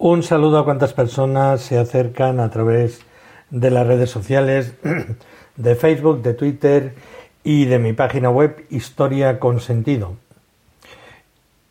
Un 0.00 0.22
saludo 0.22 0.60
a 0.60 0.64
cuantas 0.64 0.92
personas 0.92 1.60
se 1.60 1.76
acercan 1.76 2.38
a 2.38 2.50
través 2.50 3.00
de 3.50 3.72
las 3.72 3.84
redes 3.84 4.08
sociales, 4.08 4.74
de 5.56 5.74
Facebook, 5.74 6.22
de 6.22 6.34
Twitter 6.34 6.94
y 7.42 7.64
de 7.64 7.80
mi 7.80 7.92
página 7.94 8.30
web 8.30 8.64
Historia 8.70 9.40
con 9.40 9.58
Sentido. 9.58 10.14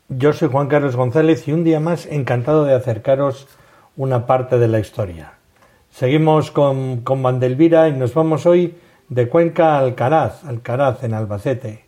Yo 0.09 0.33
soy 0.33 0.49
Juan 0.49 0.67
Carlos 0.67 0.97
González 0.97 1.47
y 1.47 1.53
un 1.53 1.63
día 1.63 1.79
más 1.79 2.05
encantado 2.05 2.65
de 2.65 2.73
acercaros 2.73 3.47
una 3.95 4.25
parte 4.25 4.59
de 4.59 4.67
la 4.67 4.79
historia. 4.79 5.35
Seguimos 5.89 6.51
con, 6.51 7.03
con 7.03 7.23
Vandelvira 7.23 7.87
y 7.87 7.93
nos 7.93 8.13
vamos 8.13 8.45
hoy 8.45 8.75
de 9.07 9.29
Cuenca 9.29 9.75
a 9.75 9.79
Alcaraz, 9.79 10.43
Alcaraz 10.43 11.01
en 11.05 11.13
Albacete. 11.13 11.85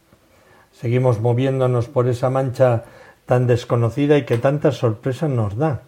Seguimos 0.72 1.20
moviéndonos 1.20 1.90
por 1.90 2.08
esa 2.08 2.30
mancha 2.30 2.86
tan 3.26 3.46
desconocida 3.46 4.18
y 4.18 4.24
que 4.24 4.38
tantas 4.38 4.78
sorpresas 4.78 5.30
nos 5.30 5.58
da. 5.58 5.82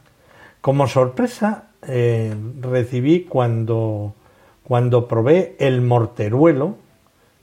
Como 0.61 0.87
sorpresa 0.87 1.69
eh, 1.87 2.35
recibí 2.61 3.25
cuando, 3.25 4.13
cuando 4.63 5.07
probé 5.07 5.55
el 5.59 5.81
morteruelo, 5.81 6.77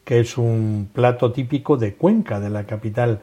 que 0.05 0.20
es 0.20 0.38
un 0.38 0.88
plato 0.92 1.33
típico 1.33 1.77
de 1.77 1.94
Cuenca, 1.94 2.41
de 2.41 2.48
la 2.48 2.64
capital 2.64 3.20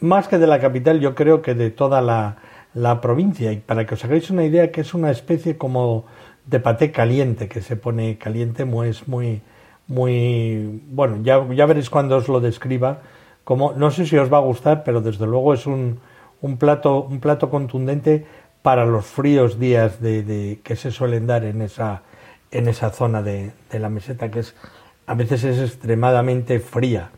más 0.00 0.28
que 0.28 0.38
de 0.38 0.46
la 0.46 0.60
capital, 0.60 1.00
yo 1.00 1.14
creo 1.14 1.42
que 1.42 1.54
de 1.54 1.70
toda 1.70 2.00
la, 2.00 2.36
la 2.74 3.00
provincia. 3.00 3.52
Y 3.52 3.56
para 3.56 3.86
que 3.86 3.94
os 3.94 4.04
hagáis 4.04 4.30
una 4.30 4.44
idea, 4.44 4.70
que 4.70 4.80
es 4.82 4.94
una 4.94 5.10
especie 5.10 5.56
como 5.56 6.04
de 6.46 6.60
paté 6.60 6.92
caliente, 6.92 7.48
que 7.48 7.62
se 7.62 7.76
pone 7.76 8.18
caliente, 8.18 8.66
es 8.86 9.08
muy, 9.08 9.42
muy, 9.86 10.82
bueno, 10.90 11.18
ya, 11.22 11.46
ya 11.54 11.66
veréis 11.66 11.90
cuando 11.90 12.16
os 12.16 12.28
lo 12.28 12.40
describa, 12.40 13.00
como, 13.44 13.72
no 13.72 13.90
sé 13.90 14.06
si 14.06 14.16
os 14.16 14.32
va 14.32 14.38
a 14.38 14.40
gustar, 14.40 14.84
pero 14.84 15.00
desde 15.00 15.26
luego 15.26 15.54
es 15.54 15.66
un, 15.66 16.00
un 16.40 16.56
plato, 16.58 17.02
un 17.02 17.20
plato 17.20 17.50
contundente 17.50 18.26
para 18.64 18.86
los 18.86 19.04
fríos 19.04 19.58
días 19.58 20.00
de, 20.00 20.58
que 20.64 20.74
se 20.74 20.90
suelen 20.90 21.26
dar 21.26 21.44
en 21.44 21.60
esa, 21.60 22.00
en 22.50 22.66
esa 22.66 22.88
zona 22.88 23.20
de, 23.20 23.50
de 23.70 23.78
la 23.78 23.90
meseta, 23.90 24.30
que 24.30 24.38
es, 24.38 24.54
a 25.06 25.12
veces 25.12 25.44
es 25.44 25.58
extremadamente 25.58 26.60
fría. 26.60 27.10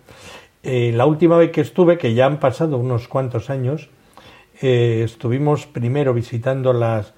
Eh, 0.64 0.91
la 0.92 1.06
última 1.06 1.36
vez 1.36 1.53
que 1.53 1.61
estuve, 1.61 1.98
que 1.98 2.14
ya 2.14 2.27
han 2.27 2.41
pasado 2.41 2.78
unos 2.78 3.06
cuantos 3.06 3.48
años, 3.48 3.91
eh, 4.61 5.03
estuvimos 5.05 5.66
primero 5.66 6.12
visitando 6.12 6.72
las 6.72 7.14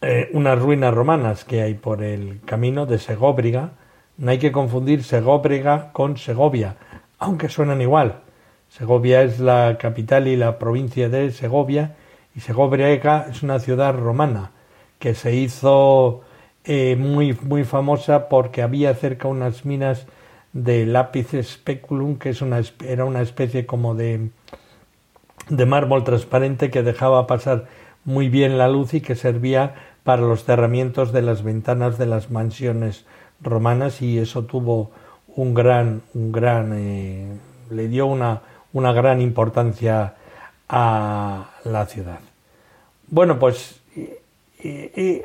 eh, 0.00 0.30
unas 0.32 0.56
ruinas 0.56 0.94
romanas 0.94 1.44
que 1.44 1.62
hay 1.62 1.74
por 1.74 2.04
el 2.04 2.40
camino 2.44 2.86
de 2.86 3.00
Segóbriga. 3.00 3.72
No 4.16 4.30
hay 4.30 4.38
que 4.38 4.52
confundir 4.52 5.02
Segóbriga 5.02 5.90
con 5.92 6.18
Segovia, 6.18 6.76
aunque 7.18 7.48
suenan 7.48 7.82
igual. 7.82 8.20
Segovia 8.68 9.22
es 9.22 9.40
la 9.40 9.76
capital 9.76 10.28
y 10.28 10.36
la 10.36 10.60
provincia 10.60 11.08
de 11.08 11.32
Segovia 11.32 11.96
y 12.36 12.40
Segóbriga 12.40 13.26
es 13.30 13.42
una 13.42 13.58
ciudad 13.58 13.94
romana 13.94 14.50
que 14.98 15.14
se 15.14 15.34
hizo 15.34 16.20
eh, 16.64 16.94
muy, 16.96 17.32
muy 17.32 17.64
famosa 17.64 18.28
porque 18.28 18.60
había 18.62 18.94
cerca 18.94 19.26
unas 19.26 19.64
minas 19.64 20.06
de 20.52 20.84
lápiz 20.84 21.28
speculum, 21.42 22.18
que 22.18 22.30
es 22.30 22.42
una, 22.42 22.60
era 22.84 23.06
una 23.06 23.22
especie 23.22 23.64
como 23.64 23.94
de, 23.94 24.28
de 25.48 25.66
mármol 25.66 26.04
transparente 26.04 26.70
que 26.70 26.82
dejaba 26.82 27.26
pasar 27.26 27.68
muy 28.04 28.28
bien 28.28 28.58
la 28.58 28.68
luz 28.68 28.92
y 28.92 29.00
que 29.00 29.14
servía 29.14 29.74
para 30.04 30.22
los 30.22 30.44
cerramientos 30.44 31.12
de 31.12 31.22
las 31.22 31.42
ventanas 31.42 31.96
de 31.96 32.06
las 32.06 32.30
mansiones 32.30 33.06
romanas 33.40 34.02
y 34.02 34.18
eso 34.18 34.44
tuvo 34.44 34.90
un 35.34 35.54
gran, 35.54 36.02
un 36.14 36.32
gran, 36.32 36.72
eh, 36.74 37.26
le 37.70 37.88
dio 37.88 38.06
una, 38.06 38.42
una 38.72 38.92
gran 38.92 39.22
importancia 39.22 40.14
a 40.68 41.50
la 41.64 41.86
ciudad. 41.86 42.20
Bueno, 43.08 43.38
pues 43.38 43.80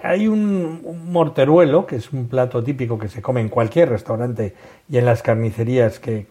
hay 0.03 0.27
un, 0.27 1.11
morteruelo, 1.11 1.85
que 1.85 1.95
es 1.95 2.11
un 2.11 2.27
plato 2.27 2.63
típico 2.63 2.99
que 2.99 3.07
se 3.07 3.21
come 3.21 3.41
en 3.41 3.49
cualquier 3.49 3.89
restaurante 3.89 4.53
y 4.89 4.97
en 4.97 5.05
las 5.05 5.21
carnicerías 5.21 5.99
que, 5.99 6.27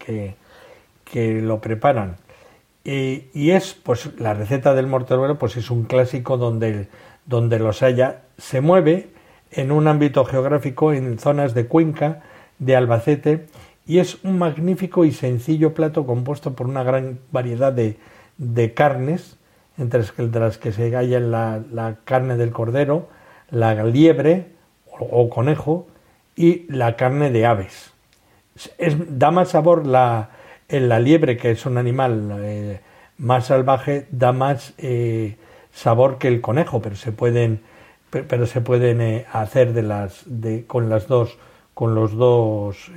que, 1.04 1.41
lo 1.41 1.60
preparan. 1.60 2.16
Y, 2.84 3.25
y, 3.34 3.50
es, 3.50 3.75
pues, 3.75 4.19
la 4.19 4.34
receta 4.34 4.75
del 4.75 4.87
morteruelo, 4.87 5.38
pues 5.38 5.56
es 5.56 5.70
un 5.70 5.84
clásico 5.84 6.37
donde, 6.37 6.88
donde 7.26 7.59
los 7.59 7.82
haya. 7.82 8.22
Se 8.38 8.60
mueve 8.60 9.09
en 9.50 9.72
un 9.72 9.88
ámbito 9.88 10.25
geográfico 10.25 10.93
en 10.93 11.19
zonas 11.19 11.53
de 11.54 11.66
Cuenca, 11.66 12.22
de 12.59 12.76
Albacete, 12.76 13.47
y 13.87 13.99
es 13.99 14.22
un 14.22 14.38
magnífico 14.38 15.04
y 15.04 15.10
sencillo 15.10 15.75
plato 15.75 16.06
compuesto 16.06 16.54
por 16.54 16.69
una 16.69 16.84
gran 16.84 17.19
variedad 17.32 17.72
de, 17.72 17.97
de 18.41 18.73
carnes, 18.73 19.37
entre 19.77 20.03
las 20.17 20.59
que 20.59 20.73
se 20.73 20.91
hallan 20.97 21.31
la, 21.31 21.62
la 21.71 21.97
carne 22.05 22.37
del 22.37 22.53
cordero, 22.53 23.09
la 23.51 23.84
liebre 23.84 24.47
o, 24.99 25.28
conejo 25.28 25.87
y 26.37 26.65
la 26.73 26.97
carne 26.97 27.31
de 27.31 27.47
aves. 27.47 27.93
Es, 28.79 28.97
da 29.19 29.31
más 29.31 29.50
sabor 29.50 29.87
la, 29.87 30.31
la 30.69 30.99
liebre, 30.99 31.37
que 31.37 31.50
es 31.50 31.67
un 31.67 31.77
animal 31.79 32.39
eh, 32.41 32.81
más 33.19 33.47
salvaje, 33.47 34.06
da 34.11 34.33
más 34.33 34.73
eh, 34.79 35.37
sabor 35.73 36.19
que 36.19 36.29
el 36.29 36.41
conejo, 36.41 36.81
pero 36.81 36.97
se 36.97 37.12
pueden, 37.12 37.61
pero 38.11 38.47
se 38.47 38.61
pueden 38.62 39.00
eh, 39.03 39.27
hacer 39.33 39.75
de 39.75 39.83
las, 39.83 40.23
de, 40.27 40.67
con 40.67 40.89
las 40.89 41.09
dos, 41.09 41.39
con 41.75 41.95
los 41.95 42.15
dos, 42.17 42.91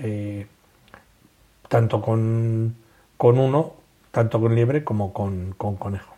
tanto 1.69 2.01
con, 2.01 2.75
con 3.17 3.39
uno, 3.39 3.82
tanto 4.13 4.39
con 4.39 4.53
liebre 4.53 4.83
como 4.83 5.11
con, 5.11 5.55
con 5.57 5.75
conejo. 5.75 6.13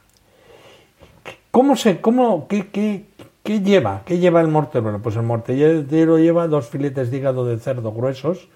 ¿Cómo 1.50 1.78
se, 1.78 2.02
cómo, 2.02 2.50
qué, 2.50 2.68
qué, 2.68 3.06
qué 3.42 3.62
lleva? 3.62 4.02
¿Qué 4.06 4.20
lleva 4.20 4.42
el 4.42 4.50
mortero? 4.50 5.00
Pues 5.02 5.16
el 5.16 5.24
mortero 5.24 6.18
lleva 6.18 6.50
dos 6.50 6.68
filetes 6.68 7.10
de 7.10 7.18
hígado 7.18 7.46
de 7.46 7.58
cerdo 7.58 7.94
gruesos, 7.94 8.50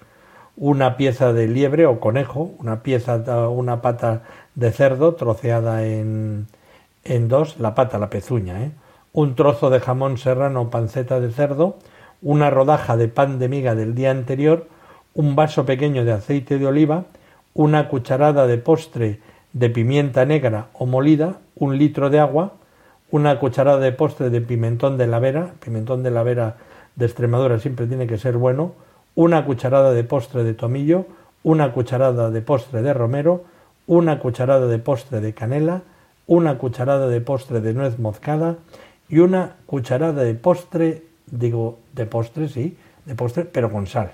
una 0.58 0.98
pieza 0.98 1.32
de 1.32 1.48
liebre 1.48 1.86
o 1.86 2.00
conejo, 2.00 2.50
una 2.58 2.82
pieza, 2.82 3.16
una 3.48 3.80
pata 3.80 4.24
de 4.54 4.72
cerdo 4.72 5.14
troceada 5.14 5.86
en, 5.86 6.46
en 7.04 7.28
dos, 7.28 7.58
la 7.58 7.74
pata, 7.74 7.98
la 7.98 8.10
pezuña, 8.10 8.62
¿eh? 8.62 8.72
un 9.14 9.36
trozo 9.36 9.70
de 9.70 9.80
jamón 9.80 10.18
serrano 10.18 10.60
o 10.60 10.70
panceta 10.70 11.18
de 11.18 11.32
cerdo, 11.32 11.78
una 12.20 12.50
rodaja 12.50 12.98
de 12.98 13.08
pan 13.08 13.38
de 13.38 13.48
miga 13.48 13.74
del 13.74 13.94
día 13.94 14.10
anterior, 14.10 14.66
un 15.14 15.34
vaso 15.34 15.64
pequeño 15.64 16.04
de 16.04 16.12
aceite 16.12 16.58
de 16.58 16.66
oliva, 16.66 17.04
una 17.54 17.88
cucharada 17.88 18.46
de 18.46 18.58
postre 18.58 19.29
de 19.52 19.70
pimienta 19.70 20.24
negra 20.24 20.68
o 20.72 20.86
molida, 20.86 21.38
un 21.56 21.78
litro 21.78 22.10
de 22.10 22.20
agua, 22.20 22.54
una 23.10 23.38
cucharada 23.38 23.78
de 23.78 23.92
postre 23.92 24.30
de 24.30 24.40
pimentón 24.40 24.96
de 24.96 25.06
la 25.06 25.18
vera, 25.18 25.54
pimentón 25.60 26.02
de 26.02 26.10
la 26.10 26.22
vera 26.22 26.56
de 26.96 27.06
Extremadura 27.06 27.58
siempre 27.58 27.86
tiene 27.86 28.06
que 28.06 28.18
ser 28.18 28.36
bueno, 28.36 28.72
una 29.14 29.44
cucharada 29.44 29.92
de 29.92 30.04
postre 30.04 30.44
de 30.44 30.54
tomillo, 30.54 31.06
una 31.42 31.72
cucharada 31.72 32.30
de 32.30 32.42
postre 32.42 32.82
de 32.82 32.94
romero, 32.94 33.44
una 33.86 34.20
cucharada 34.20 34.66
de 34.66 34.78
postre 34.78 35.20
de 35.20 35.34
canela, 35.34 35.82
una 36.26 36.58
cucharada 36.58 37.08
de 37.08 37.20
postre 37.20 37.60
de 37.60 37.74
nuez 37.74 37.98
moscada 37.98 38.56
y 39.08 39.18
una 39.18 39.56
cucharada 39.66 40.22
de 40.22 40.34
postre, 40.34 41.02
digo, 41.26 41.78
de 41.92 42.06
postre, 42.06 42.48
sí, 42.48 42.76
de 43.04 43.14
postre, 43.16 43.44
pero 43.44 43.72
con 43.72 43.88
sal. 43.88 44.12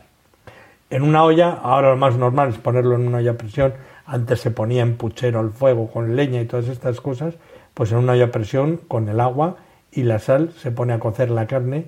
En 0.89 1.03
una 1.03 1.25
olla, 1.25 1.51
ahora 1.51 1.91
lo 1.91 1.97
más 1.97 2.17
normal 2.17 2.51
es 2.51 2.59
ponerlo 2.59 2.95
en 2.95 3.07
una 3.07 3.19
olla 3.19 3.33
a 3.33 3.35
presión, 3.35 3.75
antes 4.07 4.41
se 4.41 4.51
ponía 4.51 4.83
en 4.83 4.97
puchero 4.97 5.41
al 5.41 5.51
fuego 5.51 5.91
con 5.91 6.17
leña 6.17 6.41
y 6.41 6.47
todas 6.47 6.69
estas 6.69 7.01
cosas, 7.01 7.35
pues 7.75 7.93
en 7.93 7.99
una 7.99 8.13
olla 8.13 8.31
presión 8.31 8.81
con 8.89 9.09
el 9.09 9.21
agua 9.21 9.57
y 9.91 10.05
la 10.05 10.19
sal 10.19 10.53
se 10.57 10.71
pone 10.71 10.93
a 10.93 11.01
cocer 11.01 11.31
la 11.31 11.47
carne, 11.47 11.87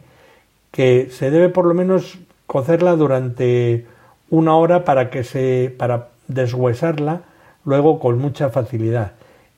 que 0.72 1.08
se 1.10 1.30
debe 1.30 1.48
por 1.48 1.64
lo 1.64 1.74
menos 1.74 2.18
cocerla 2.46 2.96
durante 2.96 3.86
una 4.30 4.56
hora 4.56 4.84
para 4.84 5.10
que 5.10 5.24
se 5.24 5.74
para 5.78 6.08
deshuesarla 6.26 7.22
luego 7.64 8.00
con 8.00 8.18
mucha 8.18 8.50
facilidad. 8.50 9.12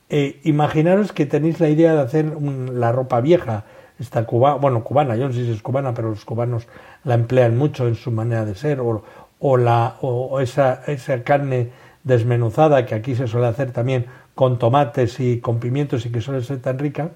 Eh, 0.08 0.40
imaginaros 0.44 1.12
que 1.12 1.26
tenéis 1.26 1.60
la 1.60 1.68
idea 1.68 1.94
de 1.94 2.00
hacer 2.00 2.26
un, 2.26 2.80
la 2.80 2.92
ropa 2.92 3.20
vieja, 3.20 3.64
esta 3.98 4.24
cubana, 4.24 4.56
bueno, 4.56 4.82
cubana, 4.82 5.16
yo 5.16 5.28
no 5.28 5.32
sé 5.32 5.44
si 5.44 5.52
es 5.52 5.62
cubana, 5.62 5.94
pero 5.94 6.10
los 6.10 6.24
cubanos 6.24 6.66
la 7.04 7.14
emplean 7.14 7.56
mucho 7.56 7.86
en 7.86 7.94
su 7.94 8.10
manera 8.10 8.44
de 8.44 8.54
ser, 8.54 8.80
o, 8.80 9.04
o, 9.38 9.56
la, 9.56 9.96
o 10.00 10.40
esa, 10.40 10.82
esa 10.86 11.22
carne 11.22 11.70
desmenuzada 12.04 12.86
que 12.86 12.94
aquí 12.94 13.14
se 13.14 13.26
suele 13.26 13.46
hacer 13.46 13.72
también 13.72 14.06
con 14.34 14.58
tomates 14.58 15.20
y 15.20 15.40
con 15.40 15.60
pimientos 15.60 16.06
y 16.06 16.10
que 16.10 16.20
suele 16.20 16.42
ser 16.42 16.60
tan 16.60 16.78
rica, 16.78 17.10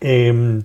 em, 0.00 0.62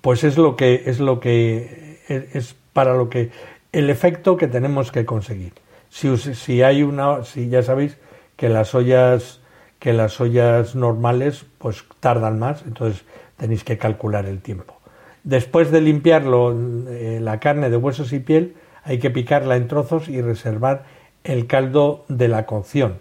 pues 0.00 0.24
es 0.24 0.36
lo 0.36 0.56
que 0.56 0.82
es 0.86 0.98
lo 0.98 1.20
que 1.20 2.00
es 2.08 2.56
para 2.72 2.94
lo 2.94 3.08
que 3.08 3.30
el 3.72 3.90
efecto 3.90 4.36
que 4.36 4.48
tenemos 4.48 4.92
que 4.92 5.04
conseguir. 5.04 5.52
Si, 5.88 6.16
si 6.16 6.62
hay 6.62 6.82
una, 6.82 7.24
si 7.24 7.48
ya 7.48 7.62
sabéis 7.62 7.98
que 8.36 8.48
las 8.48 8.74
ollas 8.74 9.40
que 9.78 9.92
las 9.92 10.20
ollas 10.20 10.76
normales 10.76 11.44
pues 11.58 11.84
tardan 11.98 12.38
más, 12.38 12.62
entonces 12.64 13.04
tenéis 13.36 13.64
que 13.64 13.78
calcular 13.78 14.26
el 14.26 14.40
tiempo. 14.40 14.78
Después 15.24 15.72
de 15.72 15.80
limpiarlo 15.80 16.56
eh, 16.88 17.18
la 17.20 17.40
carne 17.40 17.68
de 17.68 17.76
huesos 17.76 18.12
y 18.12 18.20
piel, 18.20 18.54
hay 18.84 18.98
que 18.98 19.10
picarla 19.10 19.56
en 19.56 19.66
trozos 19.66 20.08
y 20.08 20.20
reservar 20.20 20.84
el 21.24 21.46
caldo 21.46 22.04
de 22.08 22.28
la 22.28 22.46
cocción. 22.46 22.98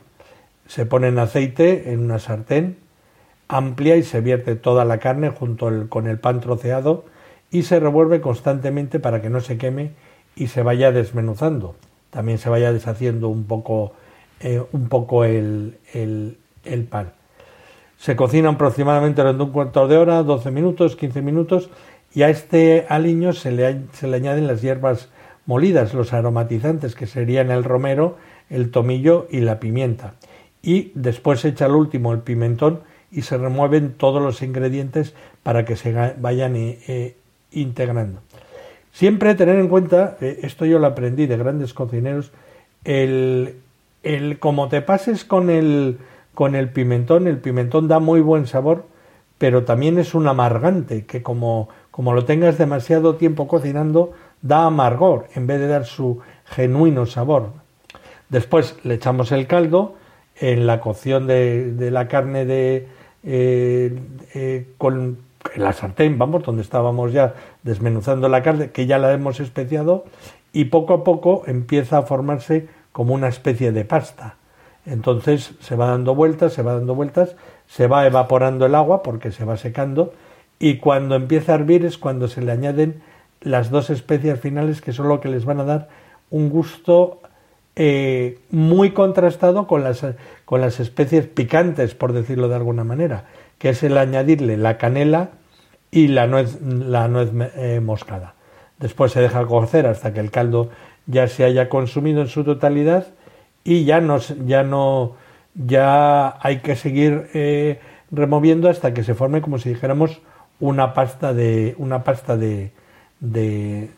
Se 0.67 0.85
pone 0.85 1.07
en 1.07 1.19
aceite 1.19 1.91
en 1.91 1.99
una 1.99 2.19
sartén 2.19 2.77
amplia 3.51 3.97
y 3.97 4.03
se 4.03 4.21
vierte 4.21 4.55
toda 4.55 4.85
la 4.85 4.99
carne 4.99 5.29
junto 5.29 5.69
con 5.89 6.07
el 6.07 6.17
pan 6.17 6.39
troceado 6.39 7.03
y 7.51 7.63
se 7.63 7.79
revuelve 7.79 8.21
constantemente 8.21 8.99
para 8.99 9.21
que 9.21 9.29
no 9.29 9.41
se 9.41 9.57
queme 9.57 9.91
y 10.35 10.47
se 10.47 10.63
vaya 10.63 10.91
desmenuzando. 10.91 11.75
También 12.09 12.37
se 12.37 12.49
vaya 12.49 12.71
deshaciendo 12.71 13.27
un 13.27 13.43
poco, 13.43 13.93
eh, 14.39 14.63
un 14.71 14.87
poco 14.87 15.25
el, 15.25 15.77
el, 15.93 16.83
pan. 16.89 17.11
Se 17.97 18.15
cocina 18.15 18.49
aproximadamente 18.49 19.21
durante 19.21 19.43
un 19.43 19.51
cuarto 19.51 19.87
de 19.87 19.97
hora, 19.97 20.23
12 20.23 20.49
minutos, 20.51 20.95
15 20.95 21.21
minutos, 21.21 21.69
y 22.13 22.23
a 22.23 22.29
este 22.29 22.85
aliño 22.87 23.33
se 23.33 23.51
le, 23.51 23.81
se 23.93 24.07
le 24.07 24.17
añaden 24.17 24.47
las 24.47 24.61
hierbas 24.61 25.09
molidas, 25.45 25.93
los 25.93 26.13
aromatizantes, 26.13 26.95
que 26.95 27.07
serían 27.07 27.51
el 27.51 27.63
romero, 27.63 28.17
el 28.49 28.71
tomillo 28.71 29.27
y 29.29 29.39
la 29.39 29.59
pimienta. 29.59 30.13
Y 30.61 30.91
después 30.95 31.41
se 31.41 31.49
echa 31.49 31.65
al 31.65 31.75
último 31.75 32.13
el 32.13 32.19
pimentón 32.19 32.81
y 33.11 33.23
se 33.23 33.37
remueven 33.37 33.93
todos 33.93 34.21
los 34.21 34.41
ingredientes 34.41 35.13
para 35.43 35.65
que 35.65 35.75
se 35.75 35.93
vayan 36.17 36.55
eh, 36.55 36.79
eh, 36.87 37.15
integrando. 37.51 38.21
Siempre 38.91 39.35
tener 39.35 39.57
en 39.57 39.67
cuenta, 39.67 40.17
eh, 40.21 40.39
esto 40.43 40.65
yo 40.65 40.79
lo 40.79 40.87
aprendí 40.87 41.25
de 41.25 41.37
grandes 41.37 41.73
cocineros, 41.73 42.31
el, 42.83 43.55
el 44.03 44.39
como 44.39 44.69
te 44.69 44.81
pases 44.81 45.25
con 45.25 45.49
el, 45.49 45.97
con 46.33 46.55
el 46.55 46.69
pimentón, 46.69 47.27
el 47.27 47.37
pimentón 47.37 47.87
da 47.87 47.99
muy 47.99 48.21
buen 48.21 48.47
sabor, 48.47 48.85
pero 49.37 49.63
también 49.63 49.97
es 49.97 50.13
un 50.13 50.27
amargante, 50.27 51.05
que 51.05 51.23
como, 51.23 51.69
como 51.89 52.13
lo 52.13 52.25
tengas 52.25 52.57
demasiado 52.57 53.15
tiempo 53.15 53.47
cocinando, 53.47 54.13
da 54.41 54.65
amargor 54.65 55.27
en 55.35 55.47
vez 55.47 55.59
de 55.59 55.67
dar 55.67 55.85
su 55.85 56.19
genuino 56.45 57.05
sabor. 57.05 57.49
Después 58.29 58.77
le 58.83 58.95
echamos 58.95 59.31
el 59.31 59.47
caldo 59.47 59.95
en 60.35 60.65
la 60.65 60.79
cocción 60.79 61.27
de, 61.27 61.73
de 61.73 61.91
la 61.91 62.07
carne 62.07 62.45
de, 62.45 62.87
eh, 63.23 63.99
eh, 64.33 64.67
con 64.77 65.19
la 65.55 65.73
sartén, 65.73 66.17
vamos, 66.17 66.43
donde 66.43 66.61
estábamos 66.61 67.13
ya 67.13 67.35
desmenuzando 67.63 68.29
la 68.29 68.41
carne, 68.41 68.71
que 68.71 68.85
ya 68.85 68.97
la 68.97 69.11
hemos 69.13 69.39
especiado, 69.39 70.05
y 70.53 70.65
poco 70.65 70.93
a 70.93 71.03
poco 71.03 71.43
empieza 71.45 71.99
a 71.99 72.01
formarse 72.03 72.67
como 72.91 73.13
una 73.13 73.27
especie 73.27 73.71
de 73.71 73.85
pasta. 73.85 74.35
Entonces 74.85 75.53
se 75.59 75.75
va 75.75 75.87
dando 75.87 76.15
vueltas, 76.15 76.53
se 76.53 76.63
va 76.63 76.73
dando 76.73 76.95
vueltas, 76.95 77.35
se 77.67 77.87
va 77.87 78.05
evaporando 78.07 78.65
el 78.65 78.75
agua 78.75 79.03
porque 79.03 79.31
se 79.31 79.45
va 79.45 79.57
secando, 79.57 80.13
y 80.59 80.77
cuando 80.77 81.15
empieza 81.15 81.51
a 81.51 81.55
hervir 81.55 81.85
es 81.85 81.97
cuando 81.97 82.27
se 82.27 82.41
le 82.41 82.51
añaden 82.51 83.01
las 83.41 83.69
dos 83.69 83.89
especias 83.89 84.39
finales 84.39 84.81
que 84.81 84.93
son 84.93 85.07
lo 85.07 85.19
que 85.19 85.29
les 85.29 85.45
van 85.45 85.59
a 85.59 85.65
dar 85.65 85.89
un 86.29 86.49
gusto 86.49 87.21
eh, 87.75 88.39
muy 88.49 88.91
contrastado 88.91 89.67
con 89.67 89.83
las, 89.83 90.05
con 90.45 90.61
las 90.61 90.79
especies 90.79 91.27
picantes, 91.27 91.95
por 91.95 92.13
decirlo 92.13 92.47
de 92.47 92.55
alguna 92.55 92.83
manera 92.83 93.25
que 93.61 93.69
es 93.69 93.83
el 93.83 93.99
añadirle 93.99 94.57
la 94.57 94.79
canela 94.79 95.29
y 95.91 96.07
la 96.07 96.25
nuez, 96.25 96.59
la 96.63 97.07
nuez 97.07 97.29
eh, 97.55 97.79
moscada. 97.79 98.33
Después 98.79 99.11
se 99.11 99.21
deja 99.21 99.45
cocer 99.45 99.85
hasta 99.85 100.13
que 100.13 100.19
el 100.19 100.31
caldo 100.31 100.71
ya 101.05 101.27
se 101.27 101.43
haya 101.43 101.69
consumido 101.69 102.21
en 102.21 102.27
su 102.27 102.43
totalidad 102.43 103.09
y 103.63 103.85
ya 103.85 104.01
no, 104.01 104.17
ya 104.17 104.63
no 104.63 105.13
ya 105.53 106.39
hay 106.41 106.61
que 106.61 106.75
seguir 106.75 107.29
eh, 107.35 107.79
removiendo 108.09 108.67
hasta 108.67 108.95
que 108.95 109.03
se 109.03 109.13
forme 109.13 109.41
como 109.41 109.59
si 109.59 109.69
dijéramos 109.69 110.21
una 110.59 110.95
pasta 110.95 111.31
de 111.31 111.75
una 111.77 112.03
pasta 112.03 112.37
de, 112.37 112.71
de, 113.21 113.89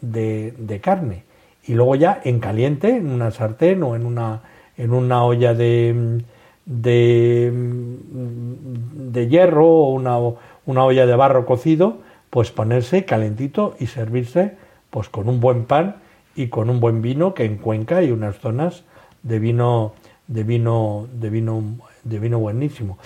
de, 0.00 0.80
carne 0.80 1.24
y 1.66 1.74
luego 1.74 1.96
ya 1.96 2.20
en 2.24 2.38
caliente 2.38 2.96
en 2.96 3.10
una 3.10 3.30
sartén 3.30 3.82
o 3.82 3.94
en 3.96 4.06
una 4.06 4.40
en 4.78 4.92
una 4.92 5.24
olla 5.24 5.52
de 5.52 6.22
de, 6.64 7.50
de 7.50 9.28
hierro 9.28 9.66
o 9.66 9.90
una, 9.90 10.18
una 10.66 10.84
olla 10.84 11.06
de 11.06 11.16
barro 11.16 11.46
cocido, 11.46 11.98
pues 12.28 12.50
ponerse 12.50 13.06
calentito 13.06 13.74
y 13.80 13.86
servirse 13.86 14.56
pues 14.90 15.08
con 15.08 15.28
un 15.28 15.40
buen 15.40 15.64
pan 15.64 15.96
y 16.36 16.48
con 16.48 16.68
un 16.68 16.78
buen 16.78 17.00
vino 17.00 17.32
que 17.34 17.44
en 17.44 17.56
Cuenca 17.56 17.96
hay 17.96 18.10
unas 18.10 18.38
zonas 18.38 18.84
de 19.22 19.38
vino 19.38 19.94
de 20.28 20.44
vino 20.44 21.08
de 21.12 21.30
vino 21.30 21.64
de 22.04 22.18
vino 22.18 22.38
buenísimo. 22.38 22.98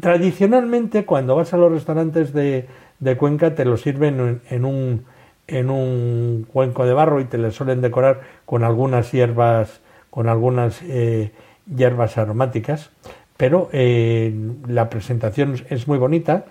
Tradicionalmente 0.00 1.04
cuando 1.04 1.36
vas 1.36 1.52
a 1.52 1.58
los 1.58 1.70
restaurantes 1.70 2.32
de, 2.32 2.66
de 3.00 3.16
Cuenca 3.16 3.54
te 3.54 3.66
lo 3.66 3.76
sirven 3.76 4.40
en, 4.48 4.64
un 4.64 5.04
en 5.50 5.70
un 5.70 6.46
cuenco 6.50 6.86
de 6.86 6.92
barro 6.92 7.20
y 7.20 7.24
te 7.24 7.38
le 7.38 7.50
suelen 7.50 7.80
decorar 7.80 8.20
con 8.46 8.64
algunas 8.64 9.12
hierbas 9.12 9.80
con 10.10 10.28
algunas 10.28 10.82
eh, 10.82 11.30
hierbas 11.74 12.18
aromáticas, 12.18 12.90
pero 13.36 13.70
eh, 13.72 14.34
la 14.66 14.90
presentación 14.90 15.56
es 15.70 15.88
muy 15.88 15.98
bonita, 15.98 16.46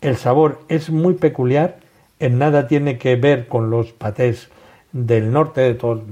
el 0.00 0.16
sabor 0.16 0.60
es 0.68 0.90
muy 0.90 1.14
peculiar, 1.14 1.76
en 2.18 2.38
nada 2.38 2.66
tiene 2.66 2.98
que 2.98 3.16
ver 3.16 3.48
con 3.48 3.70
los 3.70 3.92
patés 3.92 4.50
del 4.92 5.32
norte, 5.32 5.60
de 5.60 5.74
todos, 5.74 6.02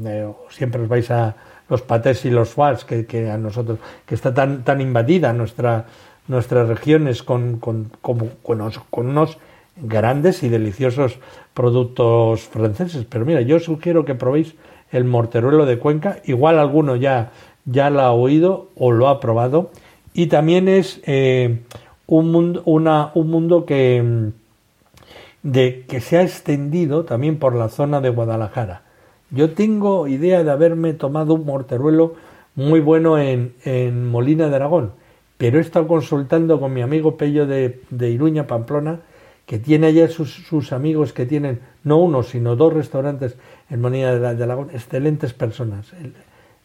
siempre 0.50 0.83
os 0.83 0.88
vais 0.88 1.11
a 1.11 1.37
los 1.69 1.83
patés 1.83 2.25
y 2.25 2.31
los 2.31 2.50
foies 2.50 2.85
que, 2.85 3.31
a 3.31 3.38
nosotros, 3.38 3.79
que 4.06 4.15
está 4.15 4.33
tan, 4.33 4.65
tan 4.65 4.81
invadida 4.81 5.33
nuestra, 5.33 5.87
nuestras 6.29 6.69
regiones 6.69 7.23
con, 7.23 7.59
con, 7.59 7.91
con, 8.00 8.31
con 8.43 9.06
unos 9.09 9.38
grandes 9.77 10.43
y 10.43 10.49
deliciosos 10.49 11.19
productos 11.55 12.43
franceses. 12.43 13.07
Pero 13.09 13.25
mira, 13.25 13.41
yo 13.41 13.59
sugiero 13.61 14.05
que 14.05 14.15
probéis 14.15 14.55
el 14.91 15.05
morteruelo 15.05 15.65
de 15.67 15.79
Cuenca, 15.79 16.19
igual 16.25 16.59
alguno 16.59 16.97
ya 16.97 17.33
ya 17.65 17.91
la 17.91 18.07
ha 18.07 18.13
oído 18.13 18.69
o 18.77 18.93
lo 18.93 19.09
ha 19.09 19.21
probado 19.21 19.71
y 20.15 20.27
también 20.27 20.69
es 20.69 21.01
eh, 21.07 21.61
un 22.07 22.31
mundo, 22.33 22.63
una, 22.65 23.11
un 23.14 23.31
mundo 23.31 23.64
que, 23.64 24.31
de, 25.43 25.85
que 25.88 26.00
se 26.00 26.19
ha 26.19 26.23
extendido 26.23 27.05
también 27.05 27.38
por 27.38 27.55
la 27.55 27.69
zona 27.69 28.00
de 28.00 28.11
Guadalajara. 28.11 28.83
Yo 29.31 29.52
tengo 29.52 30.09
idea 30.09 30.45
de 30.45 30.50
haberme 30.50 30.93
tomado 30.93 31.35
un 31.35 31.47
morteruelo 31.47 32.14
muy 32.55 32.81
bueno 32.81 33.19
en, 33.19 33.55
en 33.64 34.11
Molina 34.11 34.49
de 34.49 34.57
Aragón, 34.57 34.93
pero 35.38 35.59
he 35.59 35.62
estado 35.62 35.88
consultando 35.88 36.61
con 36.61 36.75
mi 36.75 36.83
amigo 36.83 37.17
Pello 37.17 37.47
de, 37.47 37.81
de 37.88 38.11
Iruña, 38.11 38.47
Pamplona, 38.47 39.00
que 39.52 39.59
tiene 39.59 39.88
allá 39.88 40.09
sus, 40.09 40.73
amigos 40.73 41.12
que 41.12 41.26
tienen 41.26 41.61
no 41.85 41.99
uno, 41.99 42.23
sino 42.23 42.56
dos 42.56 42.73
restaurantes 42.73 43.37
en 43.68 43.82
Molina 43.82 44.14
de, 44.14 44.44
Aragón, 44.44 44.71
excelentes 44.73 45.35
personas 45.35 45.92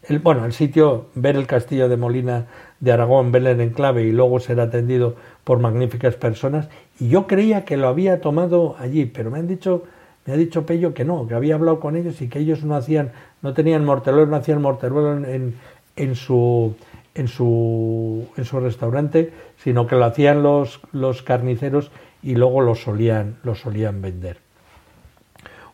el, 0.08 0.20
bueno, 0.20 0.46
el 0.46 0.54
sitio, 0.54 1.08
ver 1.14 1.36
el 1.36 1.46
castillo 1.46 1.90
de 1.90 1.98
Molina 1.98 2.46
de 2.80 2.90
Aragón, 2.90 3.30
ver 3.30 3.46
el 3.46 3.60
enclave 3.60 4.04
y 4.04 4.12
luego 4.12 4.40
ser 4.40 4.58
atendido 4.58 5.16
por 5.44 5.58
magníficas 5.58 6.14
personas. 6.14 6.70
Y 6.98 7.10
yo 7.10 7.26
creía 7.26 7.66
que 7.66 7.76
lo 7.76 7.88
había 7.88 8.22
tomado 8.22 8.74
allí, 8.78 9.04
pero 9.04 9.30
me 9.30 9.38
han 9.38 9.48
dicho, 9.48 9.82
me 10.24 10.32
ha 10.32 10.36
dicho 10.38 10.64
Pello 10.64 10.94
que 10.94 11.04
no, 11.04 11.28
que 11.28 11.34
había 11.34 11.56
hablado 11.56 11.80
con 11.80 11.94
ellos 11.94 12.22
y 12.22 12.28
que 12.30 12.38
ellos 12.38 12.64
no 12.64 12.74
hacían, 12.74 13.12
no 13.42 13.52
tenían 13.52 13.84
morteruelo, 13.84 14.28
no 14.28 14.36
hacían 14.36 14.62
morteruelo 14.62 15.26
en, 15.26 15.56
en, 15.94 16.14
su 16.14 16.74
en 17.18 17.28
su 17.28 18.26
en 18.36 18.44
su 18.44 18.60
restaurante, 18.60 19.32
sino 19.58 19.86
que 19.86 19.96
lo 19.96 20.04
hacían 20.04 20.42
los, 20.42 20.80
los 20.92 21.22
carniceros 21.22 21.90
y 22.22 22.34
luego 22.34 22.60
lo 22.60 22.74
solían, 22.74 23.36
lo 23.42 23.54
solían 23.54 24.00
vender. 24.00 24.38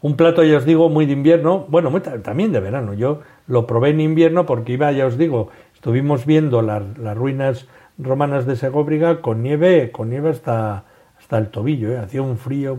Un 0.05 0.17
plato, 0.17 0.45
ya 0.45 0.59
os 0.59 0.67
digo, 0.67 0.91
muy 0.91 1.07
de 1.07 1.15
invierno, 1.15 1.65
bueno, 1.69 1.91
también 2.03 2.53
de 2.53 2.61
verano. 2.61 2.93
Yo 2.93 3.21
lo 3.47 3.67
probé 3.67 3.89
en 3.89 4.01
invierno 4.01 4.45
porque 4.45 4.73
iba, 4.73 4.93
ya 4.93 5.07
os 5.07 5.17
digo, 5.17 5.49
estuvimos 5.75 6.27
viendo 6.27 6.61
las, 6.61 6.83
ruinas 7.17 7.69
romanas 7.97 8.45
de 8.45 8.57
Segóbriga 8.57 9.23
con 9.23 9.43
nieve, 9.43 9.91
con 9.93 10.11
nieve 10.11 10.29
hasta, 10.29 10.85
hasta 11.19 11.39
el 11.39 11.49
tobillo, 11.49 11.91
¿eh? 11.91 11.97
hacía 11.97 12.21
un 12.21 12.37
frío, 12.37 12.79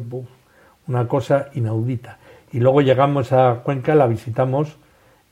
una 0.88 1.08
cosa 1.08 1.50
inaudita. 1.56 2.20
Y 2.52 2.60
luego 2.60 2.82
llegamos 2.82 3.34
a 3.34 3.62
Cuenca, 3.64 3.96
la 3.96 4.06
visitamos, 4.06 4.78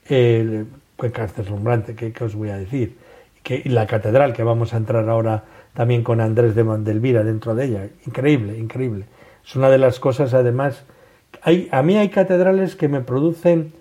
eh, 0.09 0.65
Cuenca 0.95 1.25
es 1.25 1.35
deslumbrante, 1.35 1.95
¿qué, 1.95 2.23
os 2.23 2.33
voy 2.33 2.49
a 2.49 2.57
decir? 2.57 2.97
Que, 3.43 3.61
la 3.65 3.87
catedral, 3.87 4.33
que 4.33 4.43
vamos 4.43 4.73
a 4.73 4.77
entrar 4.77 5.09
ahora 5.09 5.43
también 5.73 6.03
con 6.03 6.21
Andrés 6.21 6.55
de 6.55 6.63
Mondelvira 6.63 7.23
dentro 7.23 7.55
de 7.55 7.65
ella, 7.65 7.89
increíble, 8.05 8.57
increíble. 8.57 9.05
Es 9.45 9.55
una 9.55 9.69
de 9.69 9.77
las 9.77 9.99
cosas, 9.99 10.33
además, 10.33 10.85
a 11.71 11.83
mí 11.83 11.97
hay 11.97 12.09
catedrales 12.09 12.75
que 12.75 12.87
me 12.87 13.01
producen, 13.01 13.73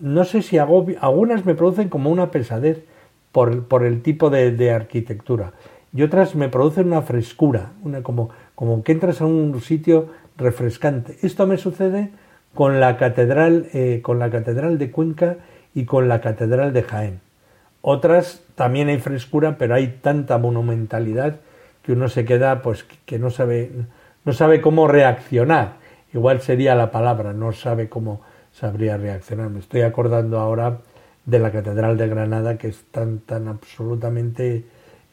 no 0.00 0.24
sé 0.24 0.42
si 0.42 0.58
hago, 0.58 0.86
algunas 1.00 1.44
me 1.44 1.54
producen 1.54 1.88
como 1.88 2.10
una 2.10 2.30
pesadez 2.30 2.84
por, 3.32 3.84
el 3.84 4.02
tipo 4.02 4.30
de, 4.30 4.70
arquitectura. 4.70 5.52
y 5.94 6.02
otras 6.02 6.34
me 6.34 6.48
producen 6.48 6.86
una 6.86 7.02
frescura, 7.02 7.72
una 7.82 8.02
como, 8.02 8.30
como 8.54 8.82
que 8.82 8.92
entras 8.92 9.20
a 9.20 9.26
un 9.26 9.60
sitio 9.60 10.08
refrescante. 10.36 11.16
Esto 11.22 11.46
me 11.46 11.58
sucede 11.58 12.10
con 12.54 12.80
la 12.80 12.96
catedral, 12.96 13.68
eh, 13.72 14.00
con 14.02 14.18
la 14.18 14.30
catedral 14.30 14.78
de 14.78 14.90
Cuenca 14.90 15.36
y 15.74 15.84
con 15.84 16.08
la 16.08 16.20
catedral 16.20 16.72
de 16.72 16.82
Jaén. 16.82 17.20
Otras 17.82 18.42
también 18.54 18.88
hay 18.88 18.98
frescura, 18.98 19.58
pero 19.58 19.74
hay 19.74 19.98
tanta 20.00 20.38
monumentalidad 20.38 21.40
que 21.82 21.92
uno 21.92 22.08
se 22.08 22.24
queda, 22.24 22.62
pues, 22.62 22.84
que 23.04 23.18
no 23.18 23.30
sabe, 23.30 23.70
no 24.24 24.32
sabe 24.32 24.60
cómo 24.60 24.88
reaccionar. 24.88 25.74
Igual 26.14 26.40
sería 26.40 26.74
la 26.74 26.90
palabra, 26.90 27.32
no 27.32 27.52
sabe 27.52 27.88
cómo 27.88 28.22
sabría 28.52 28.96
reaccionar. 28.96 29.50
Me 29.50 29.58
estoy 29.58 29.82
acordando 29.82 30.38
ahora 30.38 30.78
de 31.24 31.38
la 31.38 31.50
Catedral 31.50 31.96
de 31.96 32.08
Granada, 32.08 32.56
que 32.56 32.68
es 32.68 32.84
tan, 32.90 33.18
tan 33.18 33.48
absolutamente 33.48 34.64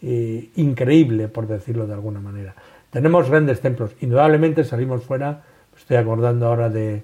eh, 0.02 0.50
increíble, 0.56 1.28
por 1.28 1.48
decirlo 1.48 1.88
de 1.88 1.94
alguna 1.94 2.20
manera. 2.20 2.54
Tenemos 2.92 3.30
grandes 3.30 3.62
templos. 3.62 3.92
Indudablemente 4.02 4.64
salimos 4.64 5.04
fuera, 5.04 5.44
estoy 5.78 5.98
acordando 5.98 6.48
ahora 6.48 6.70
de, 6.70 7.04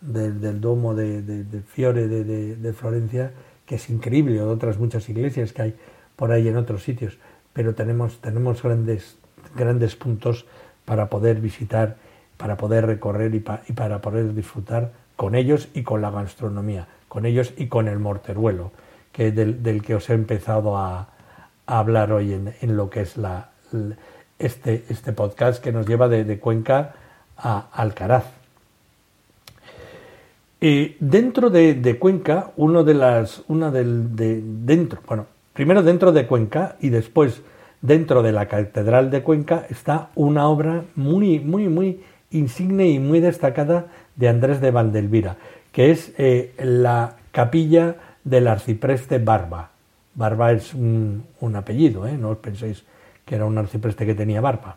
del 0.00 0.60
domo 0.60 0.94
de, 0.94 1.22
de 1.22 1.60
Fiore 1.62 2.06
de, 2.06 2.72
Florencia, 2.72 3.32
que 3.66 3.74
es 3.76 3.90
increíble, 3.90 4.40
o 4.40 4.46
de 4.46 4.52
otras 4.52 4.78
muchas 4.78 5.08
iglesias 5.08 5.52
que 5.52 5.62
hay 5.62 5.76
por 6.16 6.32
ahí 6.32 6.48
en 6.48 6.56
otros 6.56 6.82
sitios. 6.82 7.18
Pero 7.52 7.74
tenemos, 7.74 8.20
tenemos 8.20 8.62
grandes, 8.62 9.18
grandes 9.54 9.96
puntos 9.96 10.46
para 10.84 11.10
poder 11.10 11.40
visitar, 11.40 11.96
para 12.36 12.56
poder 12.56 12.86
recorrer 12.86 13.34
y, 13.34 13.44
y 13.68 13.72
para 13.72 14.00
poder 14.00 14.34
disfrutar 14.34 14.92
con 15.16 15.34
ellos 15.34 15.68
y 15.74 15.82
con 15.82 16.02
la 16.02 16.10
gastronomía, 16.10 16.88
con 17.08 17.26
ellos 17.26 17.52
y 17.56 17.66
con 17.66 17.88
el 17.88 17.98
morteruelo, 17.98 18.70
que 19.12 19.32
del, 19.32 19.62
del 19.62 19.82
que 19.82 19.94
os 19.94 20.08
he 20.10 20.14
empezado 20.14 20.76
a, 20.76 21.08
hablar 21.66 22.12
hoy 22.12 22.32
en, 22.32 22.76
lo 22.76 22.88
que 22.90 23.00
es 23.00 23.16
la, 23.16 23.50
este, 24.38 24.84
este 24.88 25.12
podcast 25.12 25.62
que 25.62 25.72
nos 25.72 25.86
lleva 25.86 26.08
de, 26.08 26.38
Cuenca 26.38 26.94
a 27.36 27.68
Alcaraz. 27.72 28.35
Y 30.60 30.96
dentro 31.00 31.50
de, 31.50 31.96
Cuenca, 31.98 32.52
uno 32.56 32.82
de 32.82 32.94
las, 32.94 33.42
una 33.48 33.70
del, 33.70 34.16
de, 34.16 34.40
dentro, 34.42 35.00
bueno, 35.06 35.26
primero 35.52 35.82
dentro 35.82 36.12
de 36.12 36.26
Cuenca 36.26 36.76
y 36.80 36.88
después 36.88 37.42
dentro 37.82 38.22
de 38.22 38.32
la 38.32 38.46
Catedral 38.46 39.10
de 39.10 39.22
Cuenca 39.22 39.66
está 39.68 40.10
una 40.14 40.48
obra 40.48 40.84
muy, 40.94 41.40
muy, 41.40 41.68
muy 41.68 42.00
insigne 42.30 42.88
y 42.88 42.98
muy 42.98 43.20
destacada 43.20 43.86
de 44.16 44.28
Andrés 44.28 44.60
de 44.60 44.70
Valdelvira, 44.70 45.36
que 45.72 45.90
es 45.90 46.12
eh, 46.16 46.54
la 46.58 47.16
capilla 47.32 47.96
del 48.24 48.48
arcipreste 48.48 49.18
Barba. 49.18 49.70
Barba 50.14 50.52
es 50.52 50.72
un, 50.72 51.22
apellido, 51.54 52.06
¿eh? 52.06 52.16
no 52.16 52.30
os 52.30 52.38
penséis 52.38 52.82
que 53.24 53.34
era 53.34 53.44
un 53.44 53.58
arcipreste 53.58 54.06
que 54.06 54.14
tenía 54.14 54.40
barba. 54.40 54.76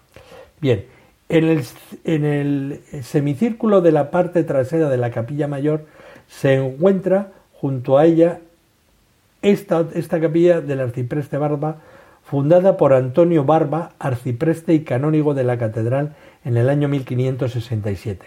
Bien, 0.59 0.83
en 1.29 2.25
el, 2.25 2.81
semicírculo 3.03 3.81
de 3.81 3.91
la 3.91 4.09
parte 4.09 4.43
trasera 4.43 4.89
de 4.89 4.98
la 4.98 5.12
capilla 5.12 5.48
mayor 5.48 5.86
se 6.27 6.55
encuentra 6.55 7.31
junto 7.53 7.98
a 7.98 8.05
ella 8.05 8.39
esta, 9.41 9.86
esta 9.93 10.19
capilla 10.19 10.59
del 10.59 10.81
arcipreste 10.81 11.38
Barba, 11.38 11.77
fundada 12.24 12.77
por 12.77 12.93
Antonio 12.93 13.45
Barba, 13.45 13.91
arcipreste 14.00 14.74
y 14.74 14.83
canónigo 14.83 15.33
de 15.33 15.43
la 15.43 15.57
catedral 15.57 16.15
en 16.43 16.57
el 16.57 16.69
año 16.69 16.88
1567. 16.88 18.25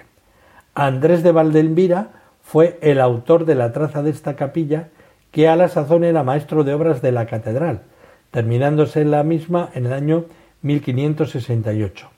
Andrés 0.74 1.22
de 1.22 1.32
Valdelvira 1.32 2.10
fue 2.42 2.78
el 2.82 3.00
autor 3.00 3.44
de 3.44 3.56
la 3.56 3.72
traza 3.72 4.02
de 4.02 4.10
esta 4.10 4.36
capilla, 4.36 4.88
que 5.30 5.48
a 5.48 5.56
la 5.56 5.68
sazón 5.68 6.04
era 6.04 6.22
maestro 6.22 6.64
de 6.64 6.74
obras 6.74 7.02
de 7.02 7.12
la 7.12 7.26
catedral, 7.26 7.82
terminándose 8.30 9.04
la 9.04 9.22
misma 9.22 9.70
en 9.74 9.86
el 9.86 9.92
año 9.92 10.24
1568. 10.62 12.11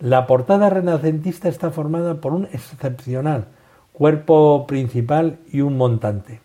La 0.00 0.26
portada 0.26 0.68
renacentista 0.70 1.48
está 1.50 1.70
formada 1.70 2.22
por 2.22 2.32
un 2.32 2.46
excepcional 2.46 3.44
cuerpo 3.92 4.66
principal 4.66 5.36
y 5.52 5.60
un 5.60 5.76
montante. 5.76 6.40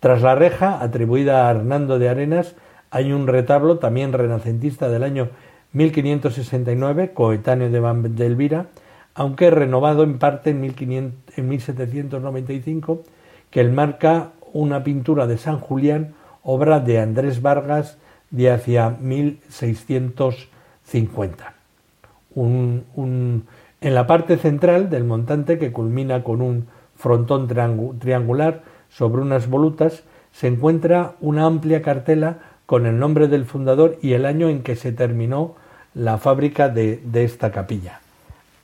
Tras 0.00 0.20
la 0.20 0.34
reja, 0.34 0.82
atribuida 0.82 1.46
a 1.46 1.52
Hernando 1.52 2.00
de 2.00 2.08
Arenas, 2.08 2.56
hay 2.90 3.12
un 3.12 3.28
retablo 3.28 3.78
también 3.78 4.12
renacentista 4.12 4.88
del 4.88 5.04
año 5.04 5.28
1569, 5.74 7.12
coetáneo 7.14 7.70
de 7.70 8.26
Elvira, 8.26 8.66
aunque 9.14 9.52
renovado 9.52 10.02
en 10.02 10.18
parte 10.18 10.50
en, 10.50 10.60
1795, 10.60 13.04
que 13.50 13.60
enmarca 13.60 14.32
una 14.52 14.82
pintura 14.82 15.28
de 15.28 15.38
San 15.38 15.60
Julián, 15.60 16.14
obra 16.42 16.80
de 16.80 16.98
Andrés 16.98 17.42
Vargas 17.42 17.98
de 18.32 18.50
hacia 18.50 18.90
1650. 18.90 21.61
En 22.34 23.44
la 23.80 24.06
parte 24.06 24.36
central 24.36 24.90
del 24.90 25.04
montante, 25.04 25.58
que 25.58 25.72
culmina 25.72 26.22
con 26.24 26.40
un 26.40 26.66
frontón 26.96 27.48
triangular 27.98 28.62
sobre 28.88 29.22
unas 29.22 29.48
volutas, 29.48 30.04
se 30.32 30.46
encuentra 30.46 31.14
una 31.20 31.46
amplia 31.46 31.82
cartela 31.82 32.38
con 32.66 32.86
el 32.86 32.98
nombre 32.98 33.28
del 33.28 33.44
fundador 33.44 33.98
y 34.02 34.14
el 34.14 34.24
año 34.24 34.48
en 34.48 34.62
que 34.62 34.76
se 34.76 34.92
terminó 34.92 35.56
la 35.94 36.18
fábrica 36.18 36.68
de, 36.68 37.02
esta 37.12 37.50
capilla. 37.50 38.00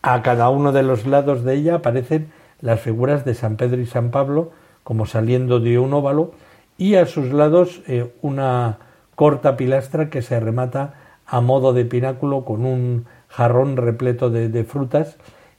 A 0.03 0.23
cada 0.23 0.49
uno 0.49 0.73
de 0.73 0.83
los 0.83 1.07
lados 1.07 1.45
de 1.45 1.55
ella 1.55 1.77
aparecen 1.77 2.31
las 2.61 2.81
figuras 2.81 3.25
de 3.25 3.35
San 3.35 3.57
Pedro 3.57 3.81
y 3.81 3.87
San 3.87 4.11
Pablo, 4.11 4.53
como 4.83 5.05
saliendo 5.05 5.61
de 5.61 5.79
un 5.79 5.93
óvalo, 5.93 6.33
y 6.79 6.95
a 6.95 7.07
sus 7.07 7.33
lados 7.33 7.83
eh, 7.87 8.11
una 8.23 8.79
corta 9.15 9.57
pilastra 9.57 10.09
que 10.11 10.23
se 10.23 10.41
remata 10.41 10.95
a 11.27 11.41
modo 11.41 11.73
de 11.73 11.85
pináculo 11.85 12.45
con 12.45 12.65
un 12.65 13.07
jarrón 13.28 13.76
repleto 13.76 14.30
de, 14.30 14.64
frutas 14.64 15.16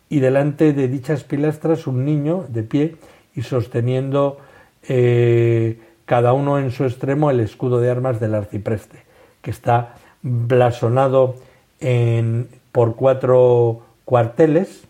y 0.10 0.20
delante 0.20 0.74
de 0.74 0.88
dichas 0.88 1.24
pilastras 1.24 1.88
un 1.88 2.06
niño 2.06 2.46
de 2.50 2.64
pie 2.64 2.96
y 3.36 3.44
sosteniendo 3.44 4.40
eh, 4.88 5.80
cada 6.06 6.34
uno 6.34 6.58
en 6.60 6.72
su 6.72 6.86
extremo 6.86 7.30
el 7.30 7.40
escudo 7.40 7.80
de 7.80 7.90
armas 7.90 8.20
del 8.20 8.36
arcipreste, 8.36 9.04
que 9.42 9.52
está 9.52 9.96
blasonado 10.22 11.36
en, 11.80 12.50
por 12.72 12.96
cuatro 12.96 13.82
cuarteles, 14.06 14.84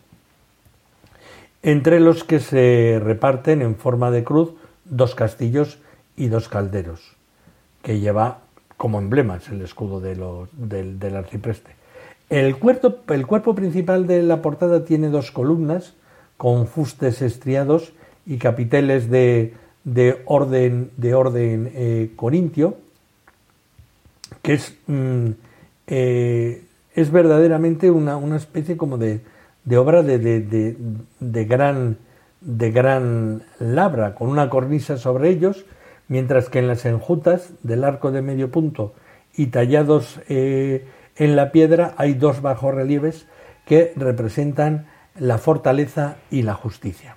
entre 1.62 2.00
los 2.00 2.24
que 2.24 2.40
se 2.40 2.98
reparten 3.02 3.60
en 3.60 3.76
forma 3.76 4.10
de 4.10 4.24
cruz 4.24 4.54
dos 4.86 5.14
castillos 5.14 5.78
y 6.16 6.28
dos 6.28 6.48
calderos, 6.48 7.16
que 7.82 8.00
lleva 8.00 8.38
como 8.76 8.98
emblemas 8.98 9.48
el 9.48 9.60
escudo 9.60 10.00
del, 10.00 11.16
arcipreste. 11.16 11.72
El 12.30 12.56
cuerpo, 12.58 12.94
el 13.12 13.26
cuerpo 13.26 13.54
principal 13.54 14.06
de 14.06 14.22
la 14.22 14.40
portada 14.40 14.84
tiene 14.84 15.08
dos 15.08 15.32
columnas 15.32 15.94
con 16.36 16.68
fustes 16.68 17.22
estriados 17.22 17.92
y 18.24 18.38
capiteles 18.38 19.10
de, 19.10 19.54
de 19.84 20.22
orden, 20.26 20.90
de 20.96 21.14
orden 21.14 21.72
eh, 21.74 22.12
corintio, 22.14 22.76
que 24.42 24.54
es, 24.54 24.76
mm, 24.86 25.30
eh, 25.88 26.64
es 26.94 27.10
verdaderamente 27.10 27.90
una, 27.90 28.16
una, 28.16 28.36
especie 28.36 28.76
como 28.76 28.96
de, 28.96 29.20
de 29.64 29.76
obra 29.76 30.04
de, 30.04 30.18
de, 30.18 30.76
de, 31.18 31.44
gran, 31.44 31.98
de 32.40 32.70
gran 32.70 33.42
labra, 33.58 34.14
con 34.14 34.28
una 34.28 34.48
cornisa 34.48 34.96
sobre 34.98 35.30
ellos 35.30 35.66
mientras 36.06 36.48
que 36.48 36.58
en 36.58 36.68
las 36.68 36.84
enjutas 36.86 37.50
del 37.62 37.84
arco 37.84 38.12
de 38.12 38.22
medio 38.22 38.50
punto 38.50 38.94
y 39.36 39.46
tallados 39.46 40.20
eh, 40.28 40.84
en 41.16 41.36
la 41.36 41.52
piedra 41.52 41.94
hay 41.96 42.14
dos 42.14 42.42
bajorrelieves 42.42 43.26
que 43.66 43.92
representan 43.96 44.86
la 45.18 45.38
fortaleza 45.38 46.16
y 46.30 46.42
la 46.42 46.54
justicia. 46.54 47.16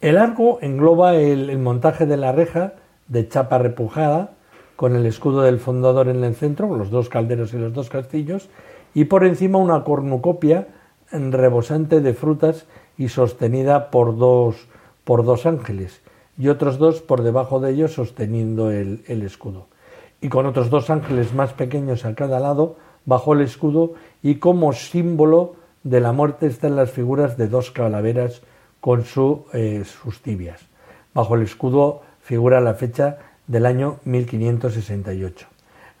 El 0.00 0.16
arco 0.16 0.58
engloba 0.62 1.16
el, 1.16 1.58
montaje 1.58 2.06
de 2.06 2.16
la 2.16 2.32
reja 2.32 2.74
de 3.08 3.28
chapa 3.28 3.58
repujada, 3.58 4.30
con 4.76 4.94
el 4.94 5.06
escudo 5.06 5.42
del 5.42 5.58
fundador 5.58 6.08
en 6.08 6.22
el 6.22 6.36
centro, 6.36 6.76
los 6.76 6.90
dos 6.90 7.08
calderos 7.08 7.52
y 7.52 7.58
los 7.58 7.72
dos 7.72 7.90
castillos, 7.90 8.48
y 8.94 9.06
por 9.06 9.24
encima 9.24 9.58
una 9.58 9.82
cornucopia 9.82 10.68
rebosante 11.10 12.00
de 12.00 12.14
frutas 12.14 12.66
y 12.96 13.08
sostenida 13.08 13.90
por 13.90 14.16
dos, 14.16 14.68
por 15.02 15.24
dos 15.24 15.46
ángeles, 15.46 16.00
y 16.38 16.48
otros 16.48 16.78
dos 16.78 17.00
por 17.00 17.22
debajo 17.22 17.58
de 17.58 17.72
ellos 17.72 17.94
sosteniendo 17.94 18.70
el, 18.70 19.02
escudo. 19.08 19.66
Y 20.20 20.28
con 20.28 20.46
otros 20.46 20.70
dos 20.70 20.90
ángeles 20.90 21.34
más 21.34 21.52
pequeños 21.52 22.04
a 22.04 22.14
cada 22.14 22.38
lado, 22.38 22.76
bajo 23.08 23.32
el 23.32 23.40
escudo, 23.40 23.94
y 24.22 24.34
como 24.34 24.74
símbolo 24.74 25.56
de 25.82 26.00
la 26.00 26.12
muerte 26.12 26.46
están 26.46 26.76
las 26.76 26.90
figuras 26.90 27.38
de 27.38 27.48
dos 27.48 27.70
calaveras 27.70 28.42
con 28.80 29.02
eh, 29.54 29.82
sus 29.86 30.20
tibias. 30.20 30.60
Bajo 31.14 31.34
el 31.34 31.42
escudo 31.42 32.02
figura 32.20 32.60
la 32.60 32.74
fecha 32.74 33.16
del 33.46 33.64
año 33.64 33.96
1568. 34.04 35.46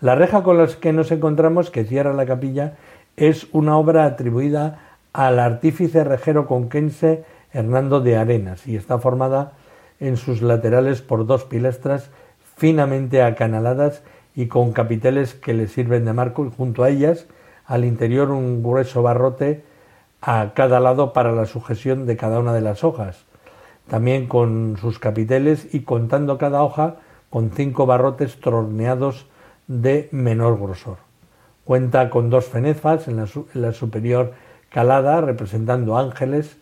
La 0.02 0.16
reja 0.16 0.42
con 0.42 0.58
la 0.58 0.66
que 0.66 0.92
nos 0.92 1.10
encontramos, 1.10 1.70
que 1.70 1.84
cierra 1.84 2.12
la 2.12 2.26
capilla, 2.26 2.76
es 3.16 3.48
una 3.52 3.78
obra 3.78 4.04
atribuida 4.04 4.98
al 5.14 5.38
artífice 5.38 6.04
rejero 6.04 6.46
conquense 6.46 7.24
Hernando 7.54 8.00
de 8.00 8.18
Arenas 8.18 8.66
y 8.66 8.76
está 8.76 8.98
formada 8.98 9.52
en 9.98 10.18
sus 10.18 10.42
laterales 10.42 11.00
por 11.00 11.24
dos 11.24 11.44
pilastras 11.44 12.10
finamente 12.58 13.22
acanaladas 13.22 14.02
y 14.38 14.46
con 14.46 14.70
capiteles 14.70 15.34
que 15.34 15.52
le 15.52 15.66
sirven 15.66 16.04
de 16.04 16.12
marco 16.12 16.46
y 16.46 16.50
junto 16.56 16.84
a 16.84 16.90
ellas 16.90 17.26
al 17.66 17.84
interior 17.84 18.30
un 18.30 18.62
grueso 18.62 19.02
barrote 19.02 19.64
a 20.20 20.52
cada 20.54 20.78
lado 20.78 21.12
para 21.12 21.32
la 21.32 21.44
sujeción 21.44 22.06
de 22.06 22.16
cada 22.16 22.38
una 22.38 22.52
de 22.52 22.60
las 22.60 22.84
hojas, 22.84 23.24
también 23.88 24.28
con 24.28 24.76
sus 24.80 25.00
capiteles 25.00 25.74
y 25.74 25.80
contando 25.80 26.38
cada 26.38 26.62
hoja 26.62 26.98
con 27.30 27.50
cinco 27.50 27.84
barrotes 27.84 28.38
torneados 28.38 29.26
de 29.66 30.08
menor 30.12 30.56
grosor. 30.56 30.98
Cuenta 31.64 32.08
con 32.08 32.30
dos 32.30 32.44
fenefas 32.44 33.08
en 33.08 33.16
la, 33.16 33.72
superior 33.72 34.34
calada 34.68 35.20
representando 35.20 35.98
ángeles 35.98 36.58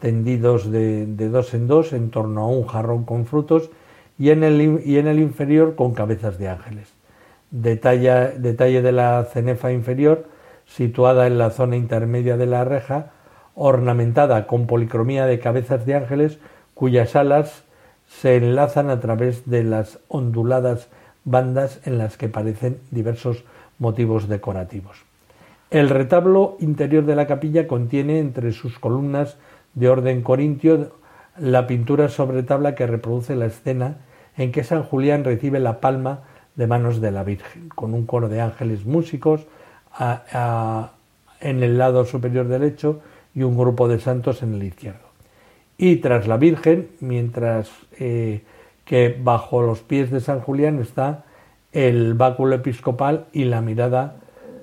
tendidos 0.00 0.72
de, 0.72 1.06
dos 1.06 1.54
en 1.54 1.68
dos 1.68 1.92
en 1.92 2.10
torno 2.10 2.40
a 2.40 2.46
un 2.48 2.66
jarrón 2.66 3.04
con 3.04 3.26
frutos 3.26 3.70
y 4.18 4.30
en 4.30 4.42
el, 4.42 4.82
y 4.84 4.98
en 4.98 5.06
el 5.06 5.20
inferior 5.20 5.76
con 5.76 5.94
cabezas 5.94 6.36
de 6.36 6.48
ángeles. 6.48 6.92
Detalle, 7.52 8.82
de 8.82 8.92
la 8.92 9.24
cenefa 9.30 9.72
inferior 9.72 10.24
situada 10.64 11.26
en 11.26 11.36
la 11.36 11.50
zona 11.50 11.76
intermedia 11.76 12.38
de 12.38 12.46
la 12.46 12.64
reja, 12.64 13.10
ornamentada 13.54 14.46
con 14.46 14.66
policromía 14.66 15.26
de 15.26 15.38
cabezas 15.38 15.84
de 15.84 15.94
ángeles 15.94 16.38
cuyas 16.72 17.14
alas 17.14 17.64
se 18.06 18.36
enlazan 18.36 18.88
a 18.88 19.00
través 19.00 19.50
de 19.50 19.64
las 19.64 19.98
onduladas 20.08 20.88
bandas 21.24 21.80
en 21.84 21.98
las 21.98 22.16
que 22.16 22.26
aparecen 22.26 22.78
diversos 22.90 23.44
motivos 23.78 24.28
decorativos. 24.28 25.04
El 25.70 25.90
retablo 25.90 26.56
interior 26.58 27.04
de 27.04 27.16
la 27.16 27.26
capilla 27.26 27.68
contiene 27.68 28.18
entre 28.18 28.52
sus 28.52 28.78
columnas 28.78 29.36
de 29.74 29.90
orden 29.90 30.22
corintio 30.22 30.92
la 31.38 31.66
pintura 31.66 32.08
sobre 32.08 32.42
tabla 32.42 32.74
que 32.74 32.86
reproduce 32.86 33.36
la 33.36 33.46
escena 33.46 33.98
en 34.38 34.52
que 34.52 34.64
San 34.64 34.82
Julián 34.82 35.24
recibe 35.24 35.60
la 35.60 35.80
palma 35.80 36.20
de 36.54 36.66
manos 36.66 37.00
de 37.00 37.10
la 37.10 37.24
Virgen, 37.24 37.68
con 37.68 37.94
un 37.94 38.06
coro 38.06 38.28
de 38.28 38.40
ángeles 38.40 38.84
músicos 38.84 39.46
en 41.40 41.62
el 41.62 41.78
lado 41.78 42.04
superior 42.04 42.48
derecho 42.48 43.00
y 43.34 43.42
un 43.42 43.56
grupo 43.56 43.88
de 43.88 43.98
santos 44.00 44.42
en 44.42 44.54
el 44.54 44.62
izquierdo. 44.62 45.12
Y 45.78 45.96
tras 45.96 46.28
la 46.28 46.36
Virgen, 46.36 46.88
mientras 47.00 47.70
eh, 47.98 48.42
que 48.84 49.16
bajo 49.20 49.62
los 49.62 49.80
pies 49.80 50.10
de 50.10 50.20
San 50.20 50.40
Julián 50.40 50.78
está 50.78 51.24
el 51.72 52.14
báculo 52.14 52.54
episcopal 52.54 53.26
y 53.32 53.44
la 53.44 53.62
mirada 53.62 54.16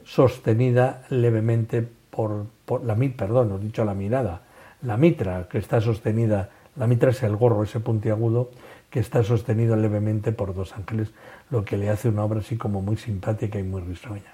sostenida 0.04 1.04
levemente 1.10 1.86
por, 2.10 2.46
la 2.84 2.96
mitra, 2.96 3.28
perdón, 3.28 3.58
he 3.60 3.66
dicho 3.66 3.84
la 3.84 3.94
mirada, 3.94 4.42
la 4.84 4.98
mitra 4.98 5.48
que 5.50 5.58
está 5.58 5.82
sostenida, 5.82 6.50
la 6.76 6.88
mitra 6.88 7.10
es 7.10 7.24
el 7.24 7.36
gorro, 7.36 7.64
ese 7.64 7.80
puntiagudo 7.80 8.52
que 8.90 9.00
está 9.00 9.24
sostenido 9.24 9.76
levemente 9.76 10.32
por 10.32 10.54
dos 10.54 10.76
ángeles, 10.76 11.12
lo 11.50 11.64
que 11.64 11.78
le 11.78 11.90
hace 11.90 12.10
una 12.10 12.24
obra 12.24 12.40
así 12.40 12.58
como 12.58 12.82
muy 12.82 12.98
simpática 12.98 13.60
y 13.60 13.64
muy 13.64 13.82
risueña. 13.82 14.34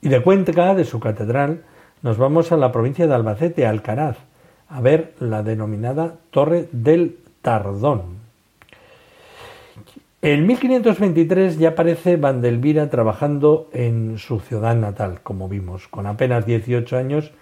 Y 0.00 0.08
de 0.08 0.22
Cuenca, 0.22 0.74
de 0.74 0.84
su 0.84 1.00
catedral, 1.00 1.62
nos 2.02 2.18
vamos 2.18 2.52
a 2.52 2.56
la 2.56 2.72
provincia 2.72 3.06
de 3.06 3.14
Albacete, 3.14 3.66
Alcaraz, 3.66 4.16
a 4.68 4.80
ver 4.80 5.14
la 5.20 5.42
denominada 5.42 6.16
Torre 6.30 6.68
del 6.72 7.18
Tardón. 7.42 8.22
En 10.22 10.46
1523 10.46 11.58
ya 11.58 11.70
aparece 11.70 12.16
Vandelvira 12.16 12.88
trabajando 12.90 13.68
en 13.72 14.18
su 14.18 14.38
ciudad 14.38 14.76
natal, 14.76 15.20
como 15.22 15.48
vimos, 15.48 15.88
con 15.88 16.06
apenas 16.06 16.46
18 16.46 16.96
años 16.96 17.32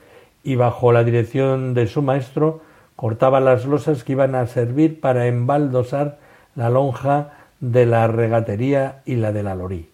y 0.43 0.57
bajo 0.57 0.91
la 0.91 1.05
dirección 1.05 1.75
de 1.75 1.87
su 1.87 2.01
maestro 2.01 2.63
cortaba 2.97 3.41
las 3.41 3.65
losas 3.67 4.05
que 4.05 4.13
iban 4.13 4.35
a 4.35 4.47
servir 4.47 5.01
para 5.01 5.27
embaldosar 5.27 6.19
la 6.55 6.71
lonja 6.71 7.33
de 7.61 7.87
la 7.87 8.07
regatería 8.07 9.03
y 9.05 9.17
la 9.17 9.33
de 9.33 9.43
la 9.43 9.55
lorí. 9.55 9.89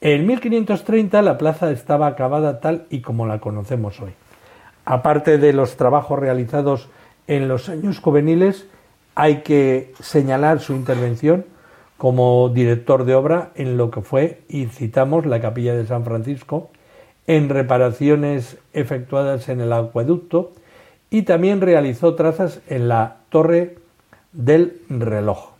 En 0.00 0.26
1530 0.26 1.22
la 1.22 1.38
plaza 1.38 1.70
estaba 1.70 2.06
acabada 2.06 2.60
tal 2.60 2.86
y 2.90 3.00
como 3.00 3.26
la 3.26 3.40
conocemos 3.40 4.00
hoy. 4.00 4.12
Aparte 4.84 5.38
de 5.38 5.52
los 5.52 5.76
trabajos 5.76 6.18
realizados 6.18 6.88
en 7.26 7.48
los 7.48 7.68
años 7.68 8.00
juveniles, 8.00 8.66
hay 9.14 9.42
que 9.42 9.94
señalar 10.00 10.60
su 10.60 10.74
intervención 10.74 11.46
como 11.96 12.50
director 12.50 13.04
de 13.04 13.14
obra 13.14 13.50
en 13.54 13.76
lo 13.76 13.90
que 13.90 14.02
fue, 14.02 14.42
y 14.48 14.66
citamos, 14.66 15.24
la 15.24 15.40
capilla 15.40 15.74
de 15.74 15.86
San 15.86 16.04
Francisco, 16.04 16.70
en 17.26 17.48
reparaciones 17.48 18.58
efectuadas 18.72 19.48
en 19.48 19.60
el 19.60 19.72
acueducto 19.72 20.52
y 21.08 21.22
también 21.22 21.60
realizó 21.60 22.14
trazas 22.14 22.60
en 22.68 22.88
la 22.88 23.16
torre 23.30 23.76
del 24.32 24.82
reloj, 24.88 25.53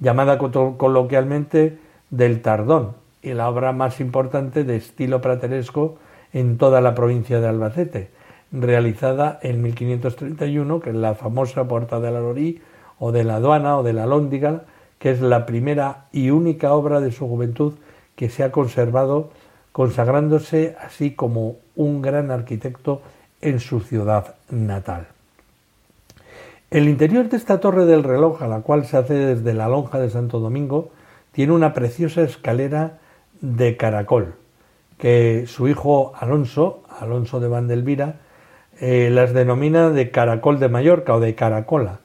llamada 0.00 0.38
coloquialmente 0.38 1.78
del 2.10 2.42
Tardón, 2.42 2.94
y 3.22 3.34
la 3.34 3.48
obra 3.48 3.72
más 3.72 4.00
importante 4.00 4.64
de 4.64 4.76
estilo 4.76 5.20
prateresco 5.20 5.98
en 6.32 6.58
toda 6.58 6.80
la 6.80 6.94
provincia 6.94 7.40
de 7.40 7.48
Albacete, 7.48 8.10
realizada 8.52 9.38
en 9.42 9.62
1531, 9.62 10.80
que 10.80 10.90
es 10.90 10.96
la 10.96 11.14
famosa 11.14 11.66
Puerta 11.66 11.98
de 11.98 12.10
la 12.10 12.20
Lorí 12.20 12.60
o 12.98 13.12
de 13.12 13.24
la 13.24 13.36
Aduana 13.36 13.78
o 13.78 13.82
de 13.82 13.92
la 13.92 14.06
Lóndiga, 14.06 14.62
que 14.98 15.10
es 15.10 15.20
la 15.20 15.44
primera 15.44 16.04
y 16.12 16.30
única 16.30 16.72
obra 16.72 17.00
de 17.00 17.12
su 17.12 17.26
juventud 17.26 17.74
que 18.14 18.30
se 18.30 18.44
ha 18.44 18.52
conservado, 18.52 19.30
consagrándose 19.72 20.76
así 20.80 21.10
como 21.10 21.56
un 21.74 22.00
gran 22.00 22.30
arquitecto 22.30 23.02
en 23.40 23.60
su 23.60 23.80
ciudad 23.80 24.36
natal. 24.50 25.08
El 26.70 26.88
interior 26.88 27.28
de 27.28 27.36
esta 27.36 27.60
torre 27.60 27.86
del 27.86 28.02
reloj, 28.02 28.42
a 28.42 28.48
la 28.48 28.60
cual 28.62 28.86
se 28.86 28.96
hace 28.96 29.14
desde 29.14 29.54
la 29.54 29.68
lonja 29.68 30.00
de 30.00 30.10
Santo 30.10 30.40
Domingo, 30.40 30.90
tiene 31.30 31.52
una 31.52 31.72
preciosa 31.72 32.22
escalera 32.22 32.98
de 33.40 33.76
caracol, 33.76 34.34
que 34.98 35.44
su 35.46 35.68
hijo 35.68 36.12
Alonso, 36.16 36.82
Alonso 36.98 37.38
de 37.38 37.46
Vandelvira, 37.46 38.16
eh, 38.80 39.10
las 39.12 39.32
denomina 39.32 39.90
de 39.90 40.10
caracol 40.10 40.58
de 40.58 40.68
Mallorca 40.68 41.14
o 41.14 41.20
de 41.20 41.36
caracola 41.36 42.00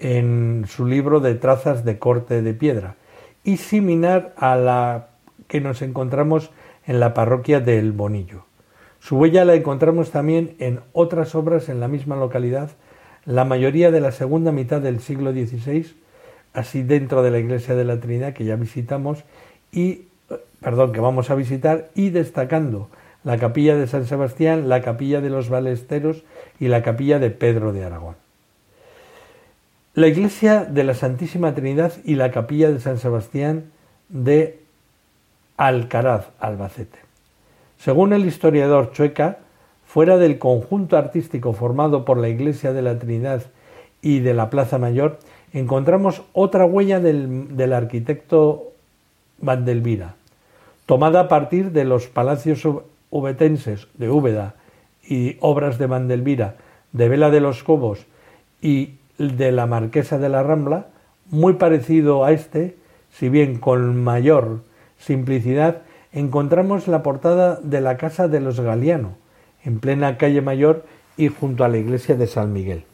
en 0.00 0.64
su 0.66 0.86
libro 0.86 1.20
de 1.20 1.36
trazas 1.36 1.84
de 1.84 1.98
corte 2.00 2.42
de 2.42 2.52
piedra 2.52 2.96
y 3.44 3.58
similar 3.58 4.34
a 4.36 4.56
la 4.56 5.08
que 5.46 5.60
nos 5.60 5.82
encontramos 5.82 6.50
en 6.84 6.98
la 6.98 7.14
parroquia 7.14 7.60
del 7.60 7.92
Bonillo. 7.92 8.44
Su 8.98 9.18
huella 9.18 9.44
la 9.44 9.54
encontramos 9.54 10.10
también 10.10 10.56
en 10.58 10.80
otras 10.92 11.36
obras 11.36 11.68
en 11.68 11.78
la 11.78 11.86
misma 11.88 12.16
localidad, 12.16 12.70
la 13.26 13.44
mayoría 13.44 13.90
de 13.90 14.00
la 14.00 14.12
segunda 14.12 14.52
mitad 14.52 14.80
del 14.80 15.00
siglo 15.00 15.32
XVI, 15.32 15.94
así 16.52 16.82
dentro 16.82 17.22
de 17.22 17.30
la 17.30 17.38
iglesia 17.38 17.74
de 17.74 17.84
la 17.84 18.00
Trinidad 18.00 18.32
que 18.32 18.44
ya 18.44 18.56
visitamos 18.56 19.24
y 19.72 20.02
perdón, 20.64 20.92
que 20.92 21.00
vamos 21.00 21.30
a 21.30 21.34
visitar 21.34 21.90
y 21.94 22.08
destacando 22.08 22.88
la 23.22 23.38
capilla 23.38 23.76
de 23.76 23.86
San 23.86 24.06
Sebastián, 24.06 24.68
la 24.68 24.80
capilla 24.80 25.20
de 25.20 25.28
los 25.28 25.50
Balesteros 25.50 26.24
y 26.58 26.68
la 26.68 26.82
capilla 26.82 27.18
de 27.18 27.30
Pedro 27.30 27.72
de 27.72 27.84
Aragón. 27.84 28.16
La 29.94 30.08
iglesia 30.08 30.64
de 30.64 30.84
la 30.84 30.94
Santísima 30.94 31.54
Trinidad 31.54 31.92
y 32.04 32.16
la 32.16 32.30
capilla 32.30 32.70
de 32.70 32.80
San 32.80 32.98
Sebastián 32.98 33.66
de 34.08 34.58
Alcaraz, 35.56 36.28
Albacete. 36.40 36.98
Según 37.78 38.12
el 38.14 38.24
historiador 38.24 38.92
Chueca, 38.92 39.38
fuera 39.94 40.16
del 40.18 40.40
conjunto 40.40 40.96
artístico 40.96 41.52
formado 41.52 42.04
por 42.04 42.18
la 42.18 42.28
iglesia 42.28 42.72
de 42.72 42.82
la 42.82 42.98
Trinidad 42.98 43.44
y 44.02 44.18
de 44.18 44.34
la 44.34 44.50
Plaza 44.50 44.76
Mayor, 44.76 45.20
encontramos 45.52 46.22
otra 46.32 46.64
huella 46.64 46.98
del, 46.98 47.72
arquitecto 47.72 48.72
Vandelvira, 49.38 50.16
tomada 50.86 51.20
a 51.20 51.28
partir 51.28 51.70
de 51.70 51.84
los 51.84 52.08
palacios 52.08 52.66
ubetenses 53.10 53.86
de 53.94 54.10
Úbeda 54.10 54.56
y 55.08 55.36
obras 55.38 55.78
de 55.78 55.86
Vandelvira, 55.86 56.56
de 56.90 57.08
Vela 57.08 57.30
de 57.30 57.40
los 57.40 57.62
Cobos 57.62 58.04
y 58.60 58.94
de 59.18 59.52
la 59.52 59.66
Marquesa 59.66 60.18
de 60.18 60.28
la 60.28 60.42
Rambla, 60.42 60.88
muy 61.30 61.52
parecido 61.52 62.24
a 62.24 62.32
este, 62.32 62.74
si 63.12 63.28
bien 63.28 63.60
con 63.60 64.02
mayor 64.02 64.62
simplicidad, 64.98 65.82
encontramos 66.12 66.88
la 66.88 67.04
portada 67.04 67.60
de 67.62 67.80
la 67.80 67.96
Casa 67.96 68.26
de 68.26 68.40
los 68.40 68.58
Galiano, 68.58 69.22
en 69.64 69.80
plena 69.80 70.16
calle 70.16 70.40
Mayor 70.40 70.84
y 71.16 71.28
junto 71.28 71.64
a 71.64 71.68
la 71.68 71.78
iglesia 71.78 72.14
de 72.16 72.26
San 72.26 72.52
Miguel. 72.52 72.84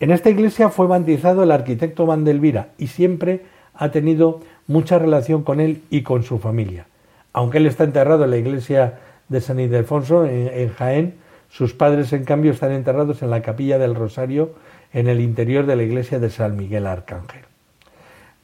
En 0.00 0.10
esta 0.10 0.30
iglesia 0.30 0.68
fue 0.68 0.86
bautizado 0.86 1.42
el 1.42 1.50
arquitecto 1.50 2.06
Vandelvira 2.06 2.68
y 2.78 2.88
siempre 2.88 3.42
ha 3.74 3.90
tenido 3.90 4.40
mucha 4.66 4.98
relación 4.98 5.42
con 5.42 5.60
él 5.60 5.82
y 5.90 6.02
con 6.02 6.22
su 6.22 6.38
familia. 6.38 6.86
Aunque 7.32 7.58
él 7.58 7.66
está 7.66 7.84
enterrado 7.84 8.24
en 8.24 8.30
la 8.30 8.36
iglesia 8.36 8.98
de 9.28 9.40
San 9.40 9.60
Ildefonso, 9.60 10.24
en, 10.24 10.68
Jaén, 10.70 11.14
sus 11.50 11.74
padres, 11.74 12.12
en 12.12 12.24
cambio, 12.24 12.52
están 12.52 12.72
enterrados 12.72 13.22
en 13.22 13.30
la 13.30 13.42
capilla 13.42 13.78
del 13.78 13.94
Rosario, 13.94 14.54
en 14.92 15.08
el 15.08 15.20
interior 15.20 15.66
de 15.66 15.76
la 15.76 15.82
iglesia 15.82 16.18
de 16.18 16.30
San 16.30 16.56
Miguel 16.56 16.86
Arcángel. 16.86 17.42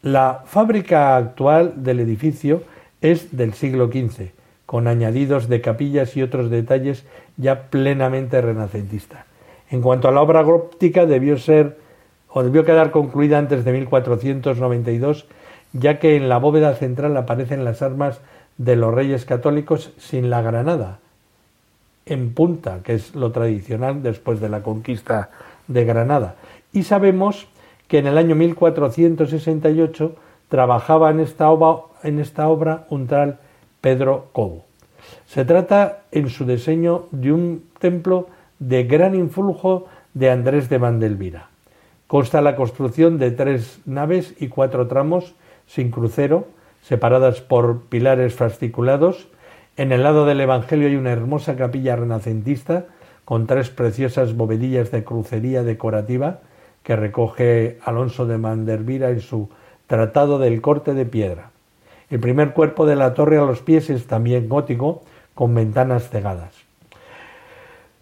La 0.02 0.42
fábrica 0.46 1.16
actual 1.16 1.82
del 1.82 2.00
edificio 2.00 2.62
es 3.00 3.36
del 3.36 3.54
siglo 3.54 3.86
XV, 3.86 4.30
con 4.66 4.86
añadidos 4.86 5.48
de 5.48 5.60
capillas 5.60 6.16
y 6.16 6.22
otros 6.22 6.50
detalles 6.50 7.04
ya 7.36 7.70
plenamente 7.70 8.40
renacentistas. 8.40 9.24
En 9.70 9.82
cuanto 9.82 10.08
a 10.08 10.12
la 10.12 10.20
obra 10.20 10.42
gótica, 10.42 11.06
debió 11.06 11.38
ser 11.38 11.78
o 12.28 12.42
debió 12.42 12.64
quedar 12.64 12.90
concluida 12.90 13.38
antes 13.38 13.64
de 13.64 13.72
1492 13.72 15.26
ya 15.74 15.98
que 15.98 16.16
en 16.16 16.28
la 16.28 16.38
bóveda 16.38 16.74
central 16.74 17.16
aparecen 17.16 17.64
las 17.64 17.82
armas 17.82 18.20
de 18.56 18.76
los 18.76 18.94
reyes 18.94 19.24
católicos 19.24 19.92
sin 19.98 20.30
la 20.30 20.40
granada, 20.40 21.00
en 22.06 22.32
punta, 22.32 22.80
que 22.84 22.94
es 22.94 23.14
lo 23.14 23.32
tradicional 23.32 24.02
después 24.02 24.40
de 24.40 24.48
la 24.48 24.62
conquista 24.62 25.30
de 25.66 25.84
Granada. 25.84 26.36
Y 26.72 26.84
sabemos 26.84 27.48
que 27.88 27.98
en 27.98 28.06
el 28.06 28.18
año 28.18 28.36
1468 28.36 30.14
trabajaba 30.48 31.10
en 31.10 31.20
esta 31.20 31.50
obra, 31.50 31.82
en 32.02 32.20
esta 32.20 32.48
obra 32.48 32.86
un 32.90 33.08
tal 33.08 33.40
Pedro 33.84 34.30
Cobo. 34.32 34.64
Se 35.26 35.44
trata 35.44 36.04
en 36.10 36.30
su 36.30 36.46
diseño 36.46 37.04
de 37.10 37.34
un 37.34 37.64
templo 37.78 38.28
de 38.58 38.84
gran 38.84 39.14
influjo 39.14 39.84
de 40.14 40.30
Andrés 40.30 40.70
de 40.70 40.78
Vandelvira. 40.78 41.50
Consta 42.06 42.40
la 42.40 42.56
construcción 42.56 43.18
de 43.18 43.30
tres 43.30 43.80
naves 43.84 44.32
y 44.40 44.48
cuatro 44.48 44.88
tramos 44.88 45.34
sin 45.66 45.90
crucero, 45.90 46.48
separadas 46.80 47.42
por 47.42 47.82
pilares 47.82 48.32
fasciculados. 48.32 49.28
En 49.76 49.92
el 49.92 50.02
lado 50.02 50.24
del 50.24 50.40
Evangelio 50.40 50.88
hay 50.88 50.96
una 50.96 51.12
hermosa 51.12 51.54
capilla 51.54 51.94
renacentista 51.94 52.86
con 53.26 53.46
tres 53.46 53.68
preciosas 53.68 54.34
bovedillas 54.34 54.92
de 54.92 55.04
crucería 55.04 55.62
decorativa 55.62 56.40
que 56.84 56.96
recoge 56.96 57.78
Alonso 57.84 58.24
de 58.24 58.38
Mandervira 58.38 59.10
en 59.10 59.20
su 59.20 59.50
Tratado 59.88 60.38
del 60.38 60.62
corte 60.62 60.94
de 60.94 61.04
piedra. 61.04 61.50
El 62.10 62.20
primer 62.20 62.52
cuerpo 62.52 62.86
de 62.86 62.96
la 62.96 63.14
torre 63.14 63.38
a 63.38 63.44
los 63.44 63.60
pies 63.60 63.90
es 63.90 64.06
también 64.06 64.48
gótico, 64.48 65.02
con 65.34 65.54
ventanas 65.54 66.08
cegadas. 66.10 66.54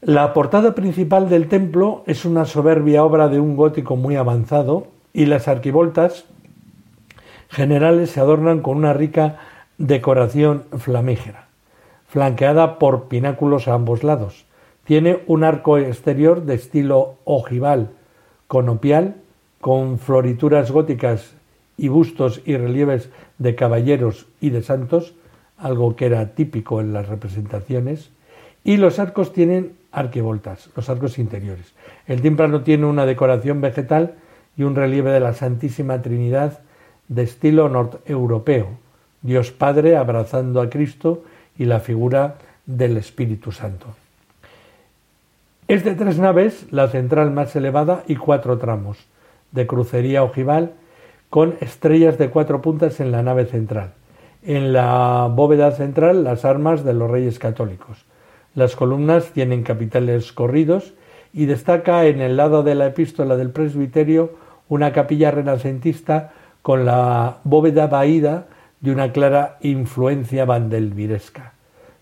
La 0.01 0.33
portada 0.35 0.75
principal 0.75 1.29
del 1.29 1.49
templo 1.49 2.03
es 2.07 2.25
una 2.25 2.45
soberbia 2.45 3.05
obra 3.05 3.29
de 3.29 3.39
un 3.41 3.57
gótico 3.57 3.97
muy 3.97 4.17
avanzado 4.17 4.89
y 5.13 5.27
las 5.27 5.49
arquivoltas 5.49 6.25
generales 7.49 8.11
se 8.11 8.21
adornan 8.21 8.61
con 8.61 8.77
una 8.77 8.93
rica 8.93 9.39
decoración 9.79 10.65
flamígera, 10.79 11.47
flanqueada 12.09 12.79
por 12.79 13.05
pináculos 13.05 13.69
a 13.69 13.75
ambos 13.75 14.03
lados. 14.03 14.45
Tiene 14.85 15.21
un 15.27 15.45
arco 15.45 15.79
exterior 15.79 16.43
de 16.43 16.55
estilo 16.55 17.15
ojival, 17.25 17.91
conopial, 18.49 19.17
con 19.61 19.99
florituras 19.99 20.73
góticas 20.73 21.35
y 21.83 21.89
bustos 21.89 22.41
y 22.45 22.57
relieves 22.57 23.11
de 23.39 23.57
caballeros 23.57 24.29
y 24.41 24.51
de 24.51 24.63
santos, 24.63 25.15
algo 25.59 25.97
que 25.97 26.07
era 26.07 26.37
típico 26.37 26.81
en 26.81 26.93
las 26.93 27.09
representaciones, 27.09 28.11
y 28.63 28.77
los 28.77 29.01
arcos 29.01 29.33
tienen 29.33 29.73
arquivoltas, 29.91 30.71
los 30.77 30.89
arcos 30.89 31.19
interiores. 31.19 31.75
El 32.07 32.23
tímpano 32.23 32.61
tiene 32.63 32.87
una 32.87 33.05
decoración 33.05 33.61
vegetal 33.61 34.15
y 34.57 34.63
un 34.63 34.77
relieve 34.77 35.11
de 35.11 35.19
la 35.19 35.35
Santísima 35.35 36.01
Trinidad 36.03 36.61
de 37.09 37.25
estilo 37.25 37.69
norteuropeo, 37.69 38.69
Dios 39.21 39.51
Padre 39.51 39.97
abrazando 39.97 40.61
a 40.61 40.71
Cristo 40.71 41.25
y 41.59 41.65
la 41.65 41.81
figura 41.81 42.37
del 42.65 42.97
Espíritu 42.97 43.51
Santo. 43.51 43.89
Es 45.67 45.83
de 45.83 45.97
tres 45.97 46.21
naves, 46.21 46.65
la 46.71 46.87
central 46.87 47.33
más 47.33 47.57
elevada 47.57 48.05
y 48.07 48.15
cuatro 48.15 48.59
tramos, 48.59 48.99
de 49.51 49.67
crucería 49.67 50.23
ojival, 50.23 50.75
con 51.33 51.57
estrellas 51.63 52.19
de 52.19 52.29
cuatro 52.29 52.61
puntas 52.61 53.01
en 53.01 53.11
la 53.11 53.23
nave 53.23 53.47
central. 53.47 53.95
En 54.43 54.75
la 54.75 55.31
bóveda 55.35 55.71
central 55.71 56.25
las 56.25 56.45
armas 56.45 56.85
de 56.85 56.93
los 56.93 57.11
reyes 57.11 57.39
católicos. 57.39 58.05
Las 58.55 58.77
columnas 58.77 59.31
tienen 59.33 59.63
capiteles 59.63 60.31
corridos 60.35 60.93
y 61.33 61.47
destaca 61.47 62.05
en 62.05 62.21
el 62.21 62.37
lado 62.37 62.63
de 62.63 62.75
la 62.75 62.89
epístola 62.89 63.39
del 63.39 63.49
presbiterio 63.49 64.35
una 64.69 64.93
capilla 64.93 65.31
renacentista 65.31 66.35
con 66.61 66.85
la 66.85 67.39
bóveda 67.45 67.87
vaída 67.87 68.49
de 68.83 68.93
una 68.93 69.11
clara 69.13 69.57
influencia 69.63 70.45
vandelviresca, 70.45 71.55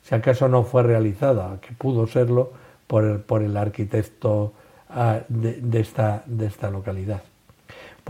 si 0.03 0.17
acaso 0.17 0.49
no 0.49 0.65
fue 0.65 0.83
realizada, 0.83 1.59
que 1.61 1.73
pudo 1.73 2.09
serlo 2.09 2.51
por 2.89 3.05
el, 3.05 3.21
por 3.21 3.43
el 3.43 3.57
arquitecto 3.57 4.55
ah, 4.89 5.21
de, 5.29 5.61
esta, 5.79 6.25
de 6.27 6.47
esta 6.47 6.69
localidad. 6.69 7.23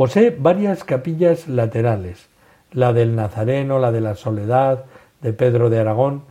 Posee 0.00 0.30
varias 0.30 0.82
capillas 0.82 1.46
laterales, 1.46 2.30
la 2.72 2.94
del 2.94 3.14
Nazareno, 3.14 3.78
la 3.78 3.92
de 3.92 4.00
la 4.00 4.14
Soledad, 4.14 4.86
de 5.20 5.34
Pedro 5.34 5.68
de 5.68 5.78
Aragón, 5.78 6.22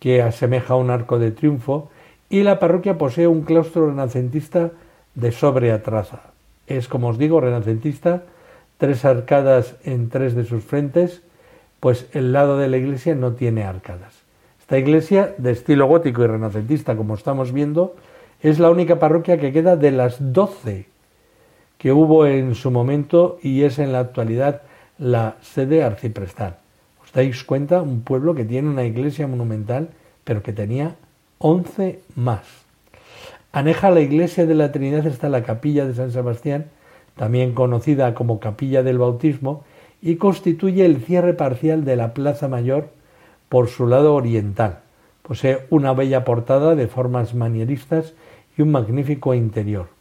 que 0.00 0.22
asemeja 0.22 0.76
un 0.76 0.88
arco 0.88 1.18
de 1.18 1.30
triunfo, 1.30 1.90
y 2.30 2.42
la 2.42 2.58
parroquia 2.58 2.96
posee 2.96 3.26
un 3.26 3.42
claustro 3.42 3.90
renacentista 3.90 4.70
de 5.14 5.30
sobria 5.30 5.82
traza. 5.82 6.20
Es, 6.66 6.88
como 6.88 7.08
os 7.08 7.18
digo, 7.18 7.38
renacentista 7.38 8.22
tres 8.78 9.04
arcadas 9.04 9.76
en 9.84 10.08
tres 10.08 10.34
de 10.34 10.46
sus 10.46 10.64
frentes, 10.64 11.20
pues 11.80 12.06
el 12.14 12.32
lado 12.32 12.56
de 12.56 12.68
la 12.68 12.78
iglesia 12.78 13.14
no 13.14 13.34
tiene 13.34 13.64
arcadas. 13.64 14.14
Esta 14.58 14.78
iglesia, 14.78 15.34
de 15.36 15.50
estilo 15.50 15.86
gótico 15.86 16.24
y 16.24 16.28
renacentista, 16.28 16.96
como 16.96 17.12
estamos 17.12 17.52
viendo, 17.52 17.94
es 18.40 18.58
la 18.58 18.70
única 18.70 18.98
parroquia 18.98 19.36
que 19.36 19.52
queda 19.52 19.76
de 19.76 19.90
las 19.90 20.32
doce 20.32 20.86
que 21.78 21.92
hubo 21.92 22.26
en 22.26 22.54
su 22.54 22.70
momento 22.70 23.38
y 23.42 23.62
es 23.62 23.78
en 23.78 23.92
la 23.92 24.00
actualidad 24.00 24.62
la 24.98 25.36
sede 25.40 25.82
arciprestal. 25.84 26.56
¿Os 27.02 27.12
dais 27.12 27.44
cuenta? 27.44 27.80
Un 27.80 28.02
pueblo 28.02 28.34
que 28.34 28.44
tiene 28.44 28.68
una 28.68 28.84
iglesia 28.84 29.26
monumental, 29.26 29.90
pero 30.24 30.42
que 30.42 30.52
tenía 30.52 30.96
once 31.38 32.00
más. 32.16 32.42
Aneja 33.52 33.90
la 33.90 34.00
iglesia 34.00 34.44
de 34.44 34.54
la 34.54 34.72
Trinidad 34.72 35.06
está 35.06 35.28
la 35.28 35.42
capilla 35.42 35.86
de 35.86 35.94
San 35.94 36.10
Sebastián, 36.10 36.66
también 37.16 37.54
conocida 37.54 38.12
como 38.14 38.40
Capilla 38.40 38.82
del 38.82 38.98
Bautismo, 38.98 39.64
y 40.02 40.16
constituye 40.16 40.84
el 40.84 41.02
cierre 41.02 41.34
parcial 41.34 41.84
de 41.84 41.96
la 41.96 42.12
Plaza 42.12 42.48
Mayor 42.48 42.90
por 43.48 43.68
su 43.68 43.86
lado 43.86 44.14
oriental. 44.14 44.80
Posee 45.22 45.66
una 45.70 45.92
bella 45.92 46.24
portada 46.24 46.74
de 46.74 46.86
formas 46.86 47.34
manieristas 47.34 48.14
y 48.56 48.62
un 48.62 48.70
magnífico 48.70 49.34
interior. 49.34 49.97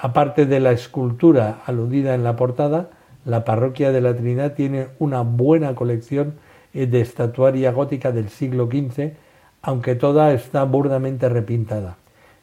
Aparte 0.00 0.46
de 0.46 0.60
la 0.60 0.70
escultura 0.70 1.62
aludida 1.66 2.14
en 2.14 2.22
la 2.22 2.36
portada, 2.36 2.90
la 3.24 3.44
parroquia 3.44 3.90
de 3.90 4.00
la 4.00 4.14
Trinidad 4.14 4.54
tiene 4.54 4.86
una 5.00 5.22
buena 5.22 5.74
colección 5.74 6.34
de 6.72 7.00
estatuaria 7.00 7.72
gótica 7.72 8.12
del 8.12 8.28
siglo 8.28 8.66
XV, 8.66 9.14
aunque 9.60 9.96
toda 9.96 10.32
está 10.32 10.62
burdamente 10.62 11.28
repintada. 11.28 11.96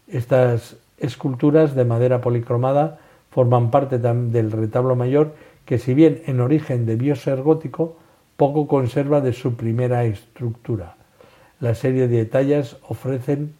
Estas 0.09 0.75
esculturas 0.97 1.75
de 1.75 1.85
madera 1.85 2.19
policromada 2.19 2.99
forman 3.31 3.71
parte 3.71 3.99
del 3.99 4.51
retablo 4.51 4.97
mayor 4.97 5.33
que 5.65 5.77
si 5.77 5.93
bien 5.93 6.23
en 6.25 6.41
origen 6.41 6.85
debió 6.85 7.15
ser 7.15 7.41
gótico, 7.41 7.95
poco 8.35 8.67
conserva 8.67 9.21
de 9.21 9.31
su 9.31 9.55
primera 9.55 10.03
estructura. 10.03 10.95
La 11.61 11.73
serie 11.73 12.09
de 12.09 12.25
tallas 12.25 12.77
ofrecen 12.87 13.53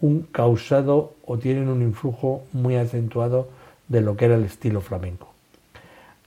un 0.00 0.22
causado 0.32 1.14
o 1.26 1.38
tienen 1.38 1.68
un 1.68 1.82
influjo 1.82 2.42
muy 2.52 2.76
acentuado 2.76 3.48
de 3.88 4.00
lo 4.00 4.16
que 4.16 4.26
era 4.26 4.36
el 4.36 4.44
estilo 4.44 4.80
flamenco. 4.80 5.28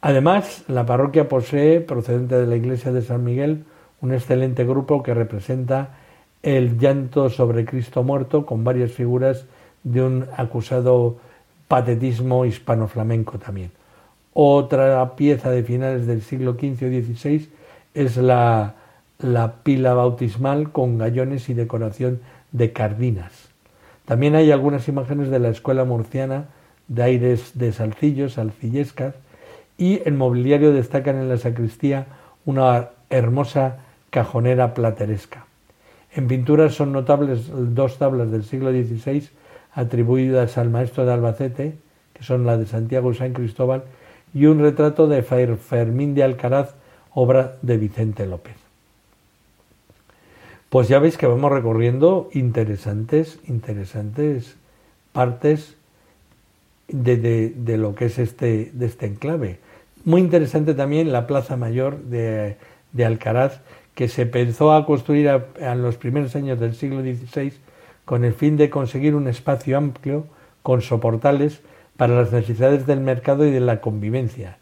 Además, 0.01 0.65
la 0.67 0.86
parroquia 0.86 1.29
posee, 1.29 1.79
procedente 1.79 2.36
de 2.36 2.45
la 2.45 2.57
iglesia 2.57 2.91
de 2.91 3.01
San 3.01 3.23
Miguel, 3.23 3.63
un 4.01 4.13
excelente 4.13 4.65
grupo 4.65 5.01
que 5.01 5.13
representa 5.13 5.95
el 6.43 6.77
llanto 6.77 7.29
sobre 7.29 7.63
Cristo 7.63 8.03
muerto 8.03 8.45
con 8.45 8.65
varias 8.65 8.91
figuras 8.91 9.45
de 9.83 10.03
un 10.03 10.25
acusado 10.36 11.15
patetismo 11.69 12.45
hispano-flamenco 12.45 13.39
también. 13.39 13.71
Otra 14.33 15.15
pieza 15.15 15.49
de 15.51 15.63
finales 15.63 16.05
del 16.05 16.21
siglo 16.21 16.53
XV 16.53 16.73
o 16.73 16.89
XVI 16.89 17.49
es 17.93 18.17
la, 18.17 18.75
la 19.19 19.53
pila 19.63 19.93
bautismal 19.93 20.71
con 20.71 20.97
gallones 20.97 21.47
y 21.47 21.53
decoración 21.53 22.19
de 22.51 22.73
cardinas. 22.73 23.52
También 24.05 24.35
hay 24.35 24.51
algunas 24.51 24.87
imágenes 24.87 25.29
de 25.29 25.39
la 25.39 25.49
escuela 25.49 25.85
murciana 25.85 26.45
de 26.87 27.03
aires 27.03 27.51
de 27.55 27.71
salcillos, 27.71 28.33
salcillescas, 28.33 29.15
y 29.77 30.01
el 30.05 30.13
mobiliario 30.13 30.73
destacan 30.73 31.17
en 31.17 31.29
la 31.29 31.37
sacristía 31.37 32.07
una 32.45 32.89
hermosa 33.09 33.77
cajonera 34.09 34.73
plateresca. 34.73 35.45
En 36.13 36.27
pinturas 36.27 36.75
son 36.75 36.91
notables 36.91 37.49
dos 37.49 37.97
tablas 37.97 38.29
del 38.31 38.43
siglo 38.43 38.71
XVI 38.71 39.29
atribuidas 39.73 40.57
al 40.57 40.69
maestro 40.69 41.05
de 41.05 41.13
Albacete, 41.13 41.77
que 42.13 42.23
son 42.23 42.45
la 42.45 42.57
de 42.57 42.67
Santiago 42.67 43.11
y 43.11 43.15
San 43.15 43.33
Cristóbal, 43.33 43.83
y 44.33 44.45
un 44.45 44.59
retrato 44.59 45.07
de 45.07 45.23
Fermín 45.23 46.13
de 46.13 46.23
Alcaraz, 46.23 46.75
obra 47.13 47.57
de 47.61 47.77
Vicente 47.77 48.27
López. 48.27 48.62
Pues 50.73 50.88
ya 50.88 50.97
veis 50.97 51.19
que 51.19 51.27
vamos 51.27 51.51
recorriendo 51.51 52.31
interesantes, 52.33 53.38
interesantes 53.47 54.55
partes 55.12 55.77
de, 56.88 57.53
lo 57.77 57.93
que 57.93 58.05
es 58.05 58.17
este, 58.17 58.71
de 58.73 58.88
este 58.88 59.05
enclave. 59.05 59.59
Muy 60.03 60.21
interesante 60.21 60.73
también 60.73 61.12
la 61.12 61.27
Plaza 61.27 61.57
Mayor 61.57 61.99
de, 62.05 62.57
Alcaraz, 63.05 63.62
que 63.93 64.07
se 64.07 64.25
pensó 64.25 64.73
a 64.73 64.88
construir 64.88 65.29
en 65.59 65.83
los 65.83 65.97
primeros 65.97 66.36
años 66.36 66.59
del 66.59 66.73
siglo 66.73 67.01
XVI 67.01 67.53
con 68.03 68.25
el 68.25 68.33
fin 68.33 68.57
de 68.57 68.71
conseguir 68.71 69.13
un 69.13 69.27
espacio 69.27 69.77
amplio 69.77 70.25
con 70.63 70.81
soportales 70.81 71.62
para 71.97 72.15
las 72.15 72.31
necesidades 72.31 72.88
del 72.88 72.99
mercado 72.99 73.45
y 73.45 73.51
de 73.51 73.59
la 73.59 73.79
convivencia. 73.79 74.57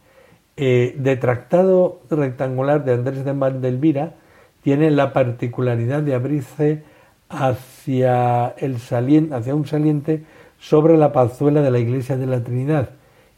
eh, 0.58 0.94
de 0.98 1.16
tractado 1.16 2.02
rectangular 2.10 2.84
de 2.84 2.96
Andrés 2.96 3.24
de 3.24 3.32
Vandelvira 3.32 4.16
tiene 4.64 4.92
la 4.92 5.14
particularidad 5.14 6.02
de 6.02 6.14
abrirse 6.14 6.84
hacia, 7.30 8.50
el 8.58 8.80
saliente, 8.80 9.36
hacia 9.36 9.56
un 9.56 9.66
saliente 9.66 10.24
sobre 10.60 10.98
la 10.98 11.12
pazuela 11.12 11.62
de 11.62 11.72
la 11.72 11.80
iglesia 11.80 12.18
de 12.18 12.28
la 12.28 12.44
Trinidad 12.44 12.90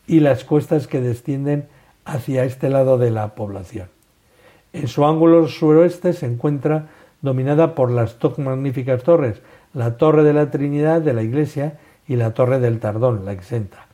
y 0.07 0.19
las 0.19 0.43
cuestas 0.43 0.88
que 0.88 0.99
descienden 0.99 1.67
hacia 2.05 2.43
este 2.43 2.69
lado 2.69 2.97
de 2.97 3.12
la 3.12 3.36
población. 3.36 3.88
En 4.73 4.88
su 4.88 5.05
ángulo 5.05 5.47
suroeste 5.47 6.13
se 6.13 6.25
encuentra 6.25 6.88
dominada 7.21 7.75
por 7.75 7.91
las 7.91 8.19
dos 8.19 8.38
magníficas 8.39 9.03
torres, 9.03 9.41
la 9.73 9.97
Torre 9.97 10.23
de 10.23 10.33
la 10.33 10.51
Trinidad 10.51 11.01
de 11.01 11.13
la 11.13 11.23
iglesia 11.23 11.79
y 12.07 12.17
la 12.17 12.33
Torre 12.33 12.59
del 12.59 12.79
Tardón, 12.79 13.23
la 13.23 13.31
exenta. 13.31 13.88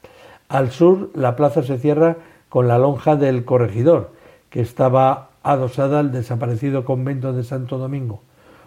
Al 0.48 0.72
sur, 0.72 1.12
la 1.14 1.36
plaza 1.36 1.62
se 1.62 1.78
cierra 1.78 2.18
con 2.50 2.68
la 2.68 2.80
lonja 2.80 3.16
del 3.16 3.46
corregidor, 3.46 4.12
que 4.50 4.62
estaba 4.62 5.29
adosada 5.52 6.00
al 6.00 6.12
desaparecido 6.12 6.86
convento 6.86 7.34
de 7.34 7.44
Santo 7.44 7.78
Domingo. 7.78 8.22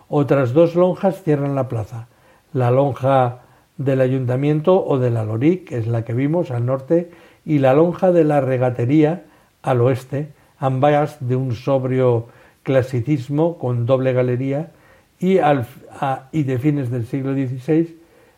Otras 0.08 0.52
dos 0.52 0.74
lonjas 0.74 1.22
cierran 1.22 1.54
la 1.54 1.68
plaza. 1.68 2.08
La 2.52 2.70
lonja 2.70 3.40
del 3.78 4.00
ayuntamiento 4.00 4.84
o 4.84 4.98
de 4.98 5.10
la 5.10 5.24
Loric, 5.24 5.68
que 5.68 5.78
es 5.78 5.86
la 5.86 6.04
que 6.04 6.12
vimos 6.12 6.50
al 6.50 6.66
norte, 6.66 7.10
y 7.44 7.58
la 7.58 7.74
lonja 7.74 8.12
de 8.12 8.24
la 8.24 8.40
regatería 8.40 9.24
al 9.62 9.80
oeste, 9.80 10.28
ambas 10.58 11.16
de 11.20 11.36
un 11.36 11.54
sobrio 11.54 12.26
clasicismo 12.62 13.58
con 13.58 13.86
doble 13.86 14.12
galería 14.12 14.70
y, 15.18 15.38
y 16.32 16.42
de 16.42 16.58
fines 16.58 16.90
del 16.90 17.06
siglo 17.06 17.32
XVI, 17.32 17.96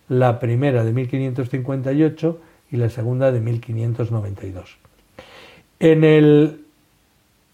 la 0.09 0.39
primera 0.39 0.85
de 0.85 0.93
1558 0.93 2.41
y 2.71 2.77
la 2.77 2.89
segunda 2.89 3.33
de 3.33 3.41
1592. 3.41 4.79
En 5.81 6.05
el 6.05 6.64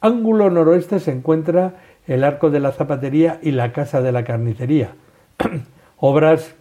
ángulo 0.01 0.51
noroeste 0.51 1.01
se 1.01 1.13
encuentra 1.13 1.75
el 2.07 2.25
arco 2.25 2.51
de 2.51 2.61
la 2.61 2.73
zapatería 2.73 3.39
y 3.43 3.53
la 3.53 3.73
casa 3.73 4.01
de 4.01 4.13
la 4.13 4.25
carnicería, 4.25 4.95
obras 5.99 6.55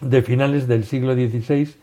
de 0.00 0.22
finales 0.22 0.68
del 0.68 0.84
siglo 0.84 1.14
XVI, 1.14 1.74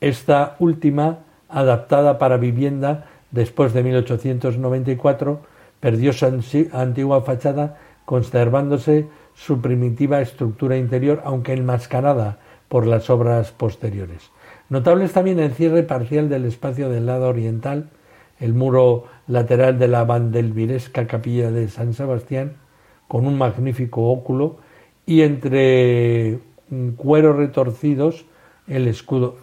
esta 0.00 0.56
última 0.58 1.20
adaptada 1.48 2.18
para 2.18 2.36
vivienda 2.36 3.06
después 3.30 3.72
de 3.72 3.82
1894, 3.82 5.40
perdió 5.80 6.12
su 6.12 6.26
antigua 6.72 7.22
fachada 7.22 7.78
conservándose 8.04 9.06
su 9.34 9.60
primitiva 9.60 10.20
estructura 10.20 10.76
interior, 10.76 11.22
aunque 11.24 11.52
enmascarada 11.52 12.38
por 12.68 12.86
las 12.86 13.08
obras 13.10 13.52
posteriores. 13.52 14.30
Notable 14.68 15.04
es 15.04 15.12
también 15.12 15.38
el 15.38 15.52
cierre 15.52 15.82
parcial 15.82 16.28
del 16.28 16.44
espacio 16.44 16.90
del 16.90 17.06
lado 17.06 17.28
oriental, 17.28 17.90
el 18.40 18.54
muro 18.54 19.04
lateral 19.28 19.78
de 19.78 19.88
la 19.88 20.04
vandelviresca 20.04 21.06
capilla 21.06 21.50
de 21.50 21.68
San 21.68 21.94
Sebastián, 21.94 22.56
con 23.06 23.26
un 23.26 23.38
magnífico 23.38 24.10
óculo, 24.10 24.58
y 25.06 25.22
entre 25.22 26.40
cueros 26.96 27.36
retorcidos 27.36 28.24
el 28.66 28.88
escudo. 28.88 29.36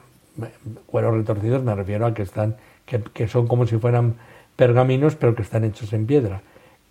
Cueros 0.86 1.16
retorcidos 1.16 1.64
me 1.64 1.74
refiero 1.76 2.06
a 2.06 2.14
que 2.14 2.24
están, 2.24 2.58
que, 2.86 3.28
son 3.28 3.48
como 3.48 3.66
si 3.66 3.78
fueran 3.78 4.16
pergaminos, 4.56 5.16
pero 5.16 5.34
que 5.36 5.42
están 5.42 5.64
hechos 5.64 5.94
en 5.94 6.06
piedra. 6.06 6.42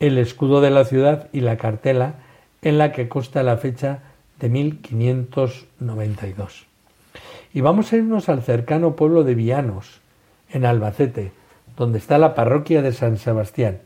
El 0.00 0.18
escudo 0.18 0.60
de 0.60 0.70
la 0.70 0.84
ciudad 0.84 1.28
y 1.32 1.40
la 1.40 1.56
cartela 1.56 2.16
en 2.62 2.78
la 2.78 2.90
que 2.92 3.08
consta 3.08 3.42
la 3.42 3.56
fecha 3.58 4.00
de 4.40 4.48
1592. 4.48 6.66
Y 7.52 7.60
vamos 7.60 7.92
a 7.92 7.96
irnos 7.96 8.28
al 8.28 8.42
cercano 8.42 8.96
pueblo 8.96 9.22
de 9.22 9.36
Vianos, 9.36 10.00
en 10.50 10.66
Albacete, 10.66 11.30
donde 11.76 11.98
está 11.98 12.18
la 12.18 12.34
parroquia 12.34 12.82
de 12.82 12.92
San 12.92 13.16
Sebastián. 13.16 13.80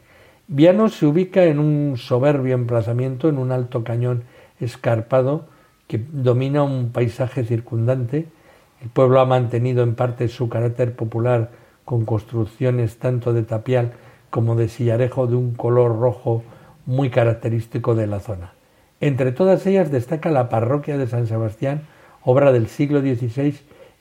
Vianos 0.47 0.95
se 0.95 1.07
ubica 1.07 1.45
en 1.45 1.59
un 1.59 1.97
soberbio 1.97 2.55
emplazamiento 2.55 3.29
en 3.29 3.39
un 3.39 3.53
alto 3.53 3.85
cañón 3.85 4.25
escarpado 4.61 5.47
que 5.87 5.99
domina 5.99 6.63
un 6.63 6.91
paisaje 6.91 7.45
circundante. 7.45 8.29
El 8.83 8.89
pueblo 8.89 9.21
ha 9.21 9.27
mantenido 9.27 9.83
en 9.83 9.95
parte 9.95 10.29
su 10.29 10.49
carácter 10.49 10.95
popular 10.95 11.51
con 11.85 12.05
construcciones 12.05 12.99
tanto 12.99 13.33
de 13.33 13.43
tapial 13.43 13.93
como 14.31 14.57
de 14.57 14.69
sillarejo 14.69 15.27
de 15.27 15.37
un 15.37 15.55
color 15.55 15.99
rojo 15.99 16.43
muy 16.87 17.11
característico 17.11 17.95
de 17.95 18.07
la 18.07 18.21
zona. 18.21 18.53
Entre 19.01 19.33
todas 19.33 19.67
ellas 19.67 19.91
destaca 19.91 20.31
la 20.31 20.49
parroquia 20.49 20.99
de 20.99 21.07
San 21.07 21.27
Sebastián, 21.27 21.83
obra 22.25 22.53
del 22.53 22.69
siglo 22.69 23.01
XVI, 23.01 23.55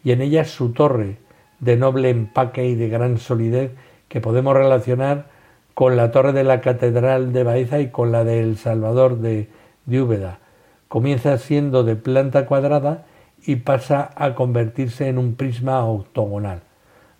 y 0.03 0.11
en 0.11 0.21
ella 0.21 0.45
su 0.45 0.71
torre, 0.71 1.17
de 1.59 1.77
noble 1.77 2.09
empaque 2.09 2.65
y 2.65 2.75
de 2.75 2.89
gran 2.89 3.17
solidez 3.17 3.71
que 4.07 4.21
podemos 4.21 4.55
relacionar 4.55 5.25
con 5.73 5.95
la 5.95 6.11
torre 6.11 6.33
de 6.33 6.43
la 6.43 6.61
Catedral 6.61 7.33
de 7.33 7.43
Baeza 7.43 7.79
y 7.79 7.89
con 7.89 8.11
la 8.11 8.23
de 8.23 8.41
El 8.41 8.57
Salvador 8.57 9.17
de, 9.17 9.47
de 9.85 10.01
Úbeda. 10.01 10.39
Comienza 10.87 11.37
siendo 11.37 11.83
de 11.83 11.95
planta 11.95 12.45
cuadrada 12.45 13.05
y 13.45 13.57
pasa 13.57 14.09
a 14.15 14.33
convertirse 14.35 15.07
en 15.07 15.17
un 15.17 15.35
prisma 15.35 15.85
octogonal, 15.85 16.61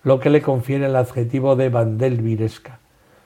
lo 0.03 0.19
que 0.19 0.29
le 0.29 0.41
confiere 0.41 0.87
el 0.87 0.95
adjetivo 0.95 1.55
de 1.55 1.69
bandel 1.69 2.21
viresca, 2.21 2.79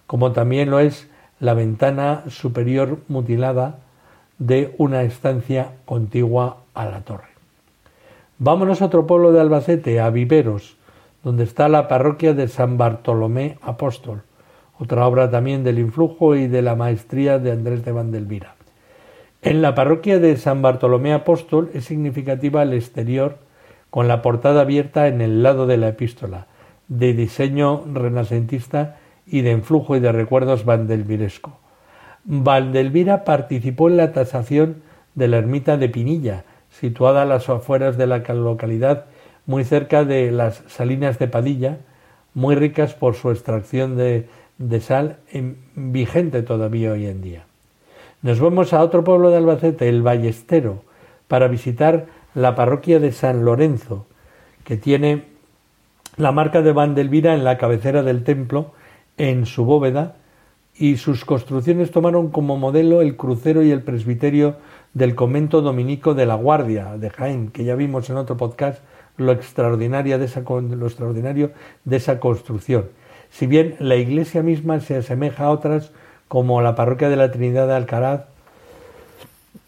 como 0.08 0.32
también 0.32 0.70
lo 0.70 0.80
es 0.80 1.10
la 1.40 1.54
ventana 1.54 2.24
superior 2.28 3.00
mutilada 3.08 3.80
de 4.38 4.76
una 4.78 5.04
estancia 5.04 5.74
contigua 5.86 6.58
a 6.74 6.86
la 6.86 7.02
torre. 7.02 7.30
Vámonos 8.38 8.82
a 8.82 8.86
otro 8.86 9.08
pueblo 9.08 9.32
de 9.32 9.40
Albacete, 9.40 10.00
a 10.00 10.10
Viveros, 10.10 10.78
donde 11.24 11.44
está 11.44 11.70
la 11.70 11.88
parroquia 11.88 12.34
de 12.34 12.48
San 12.48 12.78
Bartolomé 12.78 13.58
Apóstol, 13.62 14.24
otra 14.80 15.06
obra 15.06 15.30
también 15.30 15.64
del 15.64 15.80
influjo 15.80 16.36
y 16.36 16.48
de 16.48 16.62
la 16.62 16.76
maestría 16.76 17.38
de 17.38 17.52
Andrés 17.52 17.86
de 17.86 17.92
Vandelvira. 17.92 18.56
En 19.44 19.62
la 19.62 19.76
parroquia 19.76 20.20
de 20.20 20.38
San 20.38 20.62
Bartolomé 20.62 21.14
Apóstol 21.14 21.70
es 21.74 21.86
significativa 21.86 22.64
el 22.64 22.74
exterior 22.74 23.38
con 23.90 24.08
la 24.08 24.22
portada 24.22 24.62
abierta 24.62 25.08
en 25.08 25.22
el 25.22 25.44
lado 25.44 25.68
de 25.68 25.78
la 25.78 25.90
epístola, 25.90 26.48
de 26.88 27.14
diseño 27.14 27.84
renacentista 27.92 28.98
y 29.26 29.42
de 29.42 29.52
influjo 29.52 29.96
y 29.96 30.00
de 30.00 30.12
recuerdos 30.12 30.66
vandelviresco. 30.66 31.60
Vandelvira 32.24 33.24
participó 33.24 33.90
en 33.90 33.98
la 33.98 34.12
tasación 34.12 34.84
de 35.16 35.28
la 35.28 35.38
ermita 35.38 35.78
de 35.78 35.90
Pinilla, 35.90 36.46
situada 36.70 37.24
a 37.24 37.26
las 37.26 37.50
afueras 37.50 37.98
de 37.98 38.08
la 38.08 38.20
localidad 38.20 39.06
muy 39.46 39.64
cerca 39.64 40.06
de 40.06 40.32
las 40.32 40.64
salinas 40.68 41.20
de 41.20 41.28
Padilla, 41.28 41.80
muy 42.34 42.56
ricas 42.56 42.94
por 42.94 43.16
su 43.16 43.32
extracción 43.32 43.98
de, 43.98 44.28
sal, 44.82 45.18
vigente 45.76 46.44
todavía 46.44 46.92
hoy 46.92 47.08
en 47.08 47.22
día. 47.22 47.46
Nos 48.22 48.40
vamos 48.40 48.74
a 48.74 48.84
otro 48.84 49.04
pueblo 49.04 49.30
de 49.30 49.38
Albacete, 49.38 49.90
el 49.90 50.02
Ballestero, 50.02 50.84
para 51.28 51.48
visitar 51.48 52.06
la 52.36 52.56
parroquia 52.56 53.00
de 53.00 53.12
San 53.12 53.44
Lorenzo, 53.44 54.06
que 54.64 54.78
tiene 54.78 55.26
la 56.18 56.32
marca 56.32 56.62
de 56.62 56.72
Vandelvira 56.72 57.34
en 57.34 57.44
la 57.44 57.58
cabecera 57.58 58.04
del 58.04 58.24
templo, 58.24 58.74
en 59.18 59.46
su 59.46 59.66
bóveda, 59.66 60.16
y 60.76 60.98
sus 60.98 61.26
construcciones 61.26 61.92
tomaron 61.92 62.30
como 62.30 62.58
modelo 62.58 63.02
el 63.02 63.18
crucero 63.18 63.62
y 63.64 63.72
el 63.72 63.84
presbiterio 63.84 64.56
del 64.94 65.16
convento 65.16 65.62
dominico 65.62 66.14
de 66.14 66.26
la 66.26 66.36
Guardia 66.36 66.98
de 66.98 67.10
Jaén, 67.10 67.50
que 67.50 67.64
ya 67.64 67.76
vimos 67.76 68.10
en 68.10 68.18
otro 68.18 68.38
podcast 68.38 68.82
lo, 69.18 69.32
extraordinaria 69.32 70.18
de 70.18 70.26
esa, 70.26 70.42
lo 70.42 70.88
extraordinario 70.88 71.52
de 71.86 71.98
esa 71.98 72.20
construcción. 72.20 72.90
Si 73.30 73.48
bien 73.48 73.76
la 73.80 73.96
iglesia 73.96 74.44
misma 74.44 74.80
se 74.80 74.98
asemeja 74.98 75.46
a 75.46 75.52
otras 75.52 75.92
como 76.28 76.62
la 76.62 76.76
parroquia 76.76 77.10
de 77.10 77.16
la 77.16 77.32
Trinidad 77.32 77.68
de 77.68 77.76
Alcaraz, 77.76 78.22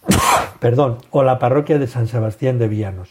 perdón, 0.60 0.97
o 1.12 1.23
la 1.23 1.39
parroquia 1.39 1.79
de 1.79 1.88
San 1.88 2.08
Sebastián 2.08 2.60
de 2.60 2.67
Villanos. 2.67 3.10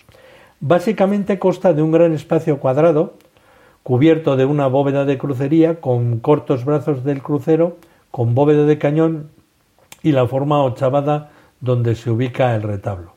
Básicamente 0.60 1.38
consta 1.38 1.72
de 1.72 1.82
un 1.82 1.90
gran 1.90 2.12
espacio 2.12 2.58
cuadrado, 2.58 3.14
cubierto 3.82 4.36
de 4.36 4.44
una 4.44 4.68
bóveda 4.68 5.04
de 5.04 5.18
crucería 5.18 5.80
con 5.80 6.20
cortos 6.20 6.64
brazos 6.64 7.04
del 7.04 7.22
crucero, 7.22 7.78
con 8.10 8.34
bóveda 8.34 8.64
de 8.64 8.78
cañón 8.78 9.30
y 10.02 10.12
la 10.12 10.26
forma 10.26 10.62
ochavada 10.62 11.30
donde 11.60 11.94
se 11.94 12.10
ubica 12.10 12.54
el 12.54 12.62
retablo. 12.62 13.11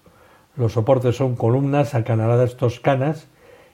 Los 0.57 0.73
soportes 0.73 1.17
son 1.17 1.35
columnas 1.35 1.95
acanaladas 1.95 2.55
toscanas 2.55 3.27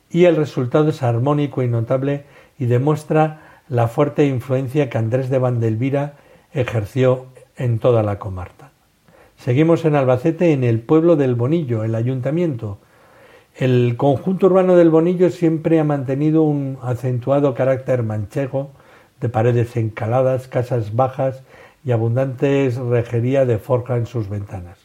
y 0.10 0.26
el 0.26 0.36
resultado 0.36 0.90
es 0.90 1.04
armónico 1.04 1.62
y 1.64 1.68
notable 1.68 2.26
y 2.58 2.66
demuestra 2.66 3.62
la 3.70 3.88
fuerte 3.88 4.26
influencia 4.26 4.90
que 4.90 4.98
Andrés 4.98 5.30
de 5.30 5.38
Vandelvira 5.40 6.16
ejerció 6.54 7.28
en 7.56 7.80
toda 7.80 8.04
la 8.04 8.20
comarca. 8.20 8.72
Seguimos 9.38 9.86
en 9.86 9.96
Albacete, 9.96 10.54
en 10.54 10.64
el 10.64 10.82
pueblo 10.82 11.16
del 11.16 11.36
Bonillo, 11.36 11.84
el 11.84 11.96
ayuntamiento. 11.96 12.80
El 13.56 13.96
conjunto 13.98 14.48
urbano 14.48 14.76
del 14.76 14.90
Bonillo 14.90 15.30
siempre 15.30 15.80
ha 15.80 15.84
mantenido 15.84 16.44
un 16.44 16.78
acentuado 16.82 17.54
carácter 17.54 18.04
manchego, 18.04 18.72
de 19.20 19.30
paredes 19.30 19.78
encaladas, 19.78 20.48
casas 20.48 20.96
bajas 20.96 21.44
y 21.86 21.92
abundantes 21.92 22.76
rejería 22.78 23.46
de 23.46 23.60
forja 23.60 23.98
en 23.98 24.08
sus 24.08 24.30
ventanas. 24.30 24.81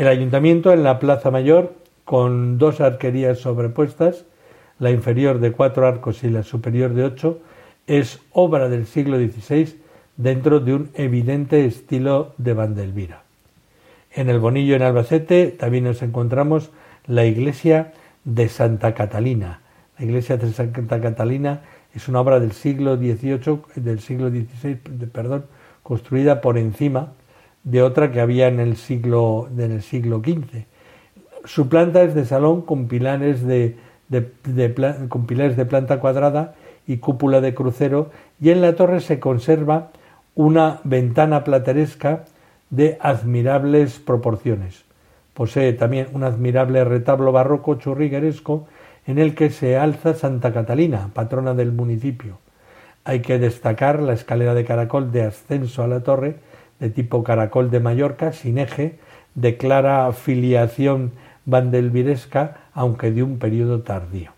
El 0.00 0.08
ayuntamiento 0.08 0.72
en 0.72 0.82
la 0.82 0.98
Plaza 0.98 1.30
Mayor, 1.30 1.74
con 2.06 2.56
dos 2.56 2.80
arquerías 2.80 3.40
sobrepuestas, 3.40 4.24
la 4.78 4.90
inferior 4.90 5.40
de 5.40 5.52
cuatro 5.52 5.86
arcos 5.86 6.24
y 6.24 6.30
la 6.30 6.42
superior 6.42 6.94
de 6.94 7.04
ocho, 7.04 7.40
es 7.86 8.20
obra 8.32 8.70
del 8.70 8.86
siglo 8.86 9.18
XVI 9.18 9.78
dentro 10.16 10.60
de 10.60 10.72
un 10.72 10.90
evidente 10.94 11.66
estilo 11.66 12.32
de 12.38 12.54
Vandelvira. 12.54 13.24
En 14.14 14.30
el 14.30 14.38
Bonillo 14.38 14.74
en 14.74 14.80
Albacete 14.80 15.48
también 15.48 15.84
nos 15.84 16.00
encontramos 16.00 16.70
la 17.06 17.26
iglesia 17.26 17.92
de 18.24 18.48
Santa 18.48 18.94
Catalina. 18.94 19.60
La 19.98 20.06
iglesia 20.06 20.38
de 20.38 20.50
Santa 20.50 20.98
Catalina 20.98 21.60
es 21.94 22.08
una 22.08 22.22
obra 22.22 22.40
del 22.40 22.52
siglo 22.52 22.96
XVIII, 22.96 23.60
del 23.74 24.00
siglo 24.00 24.30
XVI, 24.30 24.76
perdón, 25.12 25.44
construida 25.82 26.40
por 26.40 26.56
encima 26.56 27.12
de 27.64 27.82
otra 27.82 28.10
que 28.10 28.20
había 28.20 28.48
en 28.48 28.60
el 28.60 28.76
siglo, 28.76 29.48
en 29.56 29.72
el 29.72 29.82
siglo 29.82 30.20
XV. 30.20 30.64
Su 31.44 31.68
planta 31.68 32.02
es 32.02 32.14
de 32.14 32.24
salón 32.24 32.62
con 32.62 32.86
pilares 32.86 33.46
de, 33.46 33.76
con 35.08 35.26
pilares 35.26 35.56
de 35.56 35.66
planta 35.66 36.00
cuadrada 36.00 36.54
y 36.86 36.98
cúpula 36.98 37.40
de 37.40 37.54
crucero 37.54 38.10
y 38.40 38.50
en 38.50 38.60
la 38.60 38.76
torre 38.76 39.00
se 39.00 39.20
conserva 39.20 39.90
una 40.34 40.80
ventana 40.84 41.44
plateresca 41.44 42.24
de 42.70 42.98
admirables 43.00 43.98
proporciones. 43.98 44.84
Posee 45.34 45.72
también 45.72 46.08
un 46.12 46.24
admirable 46.24 46.84
retablo 46.84 47.32
barroco 47.32 47.76
churrigueresco 47.76 48.66
en 49.06 49.18
el 49.18 49.34
que 49.34 49.50
se 49.50 49.76
alza 49.76 50.14
Santa 50.14 50.52
Catalina, 50.52 51.10
patrona 51.12 51.54
del 51.54 51.72
municipio. 51.72 52.38
Hay 53.04 53.20
que 53.20 53.38
destacar 53.38 54.00
la 54.00 54.12
escalera 54.12 54.54
de 54.54 54.64
caracol 54.64 55.10
de 55.10 55.22
ascenso 55.22 55.82
a 55.82 55.88
la 55.88 56.00
torre, 56.00 56.36
de 56.80 56.90
tipo 56.90 57.22
caracol 57.22 57.70
de 57.70 57.80
Mallorca, 57.80 58.32
sin 58.32 58.58
eje, 58.58 58.98
de 59.34 59.56
clara 59.56 60.12
filiación 60.12 61.12
vandelviresca, 61.44 62.56
aunque 62.74 63.10
de 63.10 63.22
un 63.22 63.38
periodo 63.38 63.80
tardío. 63.80 64.32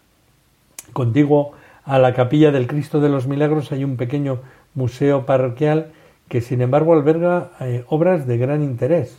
Contiguo 0.93 1.53
a 1.85 1.99
la 1.99 2.15
capilla 2.15 2.51
del 2.51 2.67
Cristo 2.67 3.01
de 3.01 3.09
los 3.09 3.27
Milagros 3.27 3.73
hay 3.73 3.85
un 3.85 3.97
pequeño 3.97 4.41
museo 4.75 5.27
parroquial 5.27 5.93
que 6.29 6.41
sin 6.41 6.63
embargo 6.63 6.95
alberga 6.95 7.51
eh, 7.61 7.85
obras 7.89 8.27
de 8.27 8.39
gran 8.39 8.63
interés, 8.63 9.19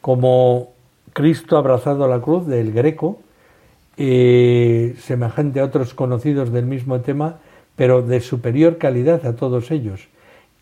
como 0.00 0.70
Cristo 1.12 1.56
abrazado 1.56 2.04
a 2.04 2.08
la 2.08 2.20
cruz 2.20 2.46
del 2.46 2.72
Greco, 2.72 3.20
eh, 3.96 4.96
semejante 4.98 5.60
a 5.60 5.64
otros 5.64 5.94
conocidos 5.94 6.50
del 6.52 6.66
mismo 6.66 7.00
tema, 7.00 7.38
pero 7.76 8.02
de 8.02 8.20
superior 8.20 8.78
calidad 8.78 9.24
a 9.26 9.36
todos 9.36 9.70
ellos, 9.70 10.08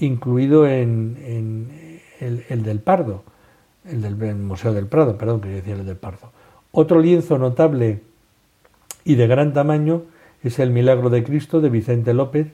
incluido 0.01 0.67
en, 0.67 2.01
el, 2.21 2.63
del 2.63 2.81
Pardo, 2.81 3.23
el 3.85 4.03
del 4.03 4.37
Museo 4.37 4.73
del 4.73 4.87
Prado, 4.87 5.17
perdón, 5.17 5.41
quería 5.41 5.57
decir 5.57 5.75
el 5.75 5.87
del 5.87 5.97
Pardo. 5.97 6.33
Otro 6.73 7.01
lienzo 7.01 7.39
notable 7.39 8.01
y 9.05 9.15
de 9.15 9.27
gran 9.27 9.53
tamaño 9.53 10.03
es 10.43 10.59
el 10.59 10.71
Milagro 10.71 11.11
de 11.11 11.25
Cristo 11.25 11.61
de 11.61 11.71
Vicente 11.71 12.15
López 12.15 12.49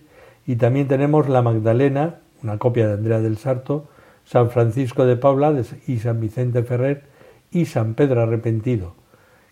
y 0.47 0.57
también 0.57 0.89
tenemos 0.89 1.29
la 1.29 1.43
Magdalena 1.43 2.17
una 2.43 2.59
copia 2.59 2.87
de 2.87 2.95
Andrea 2.95 3.21
del 3.21 3.39
Sarto, 3.39 3.89
San 4.25 4.51
Francisco 4.51 5.05
de 5.05 5.17
Paula 5.17 5.55
y 5.87 5.99
San 5.99 6.21
Vicente 6.21 6.63
Ferrer 6.63 7.05
y 7.51 7.67
San 7.67 7.95
Pedro 7.95 8.23
Arrepentido, 8.23 8.95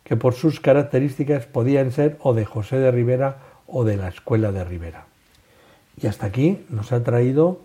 que 0.02 0.16
por 0.16 0.34
sus 0.34 0.60
características 0.60 1.46
podían 1.46 1.90
ser 1.90 2.16
o 2.20 2.34
de 2.34 2.44
José 2.44 2.78
de 2.78 2.90
Rivera 2.90 3.38
o 3.66 3.84
de 3.84 3.96
la 3.96 4.08
Escuela 4.08 4.52
de 4.52 4.64
Rivera. 4.64 5.06
Y 6.00 6.06
hasta 6.06 6.26
aquí 6.26 6.64
nos 6.70 6.92
ha 6.92 7.02
traído 7.02 7.60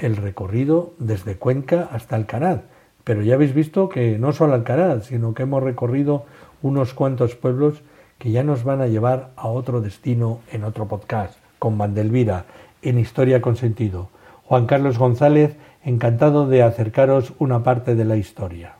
el 0.00 0.16
recorrido 0.16 0.92
desde 0.98 1.36
Cuenca 1.36 1.88
hasta 1.92 2.16
Alcaraz. 2.16 2.62
Pero 3.04 3.22
ya 3.22 3.34
habéis 3.34 3.54
visto 3.54 3.88
que 3.88 4.18
no 4.18 4.32
solo 4.32 4.54
Alcaraz, 4.54 5.06
sino 5.06 5.34
que 5.34 5.44
hemos 5.44 5.62
recorrido 5.62 6.24
unos 6.62 6.94
cuantos 6.94 7.34
pueblos 7.34 7.82
que 8.18 8.30
ya 8.30 8.42
nos 8.42 8.64
van 8.64 8.80
a 8.82 8.86
llevar 8.86 9.30
a 9.36 9.48
otro 9.48 9.80
destino 9.80 10.40
en 10.52 10.64
otro 10.64 10.86
podcast, 10.88 11.38
con 11.58 11.78
Vandelvira, 11.78 12.44
en 12.82 12.98
Historia 12.98 13.40
con 13.40 13.56
Sentido. 13.56 14.10
Juan 14.44 14.66
Carlos 14.66 14.98
González, 14.98 15.56
encantado 15.84 16.46
de 16.46 16.62
acercaros 16.62 17.32
una 17.38 17.62
parte 17.62 17.94
de 17.94 18.04
la 18.04 18.16
historia. 18.16 18.79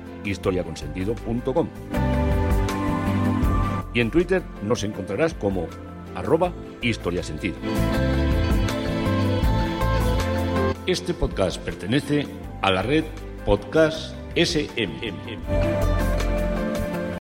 www.historiaconsentido.com. 0.23 1.67
Y 3.93 3.99
en 3.99 4.11
Twitter 4.11 4.41
nos 4.63 4.83
encontrarás 4.83 5.33
como 5.33 5.67
arroba 6.15 6.53
historiasentido. 6.81 7.55
Este 10.87 11.13
podcast 11.13 11.61
pertenece 11.61 12.25
a 12.61 12.71
la 12.71 12.81
red 12.81 13.03
Podcast 13.45 14.15
SMM. 14.35 16.10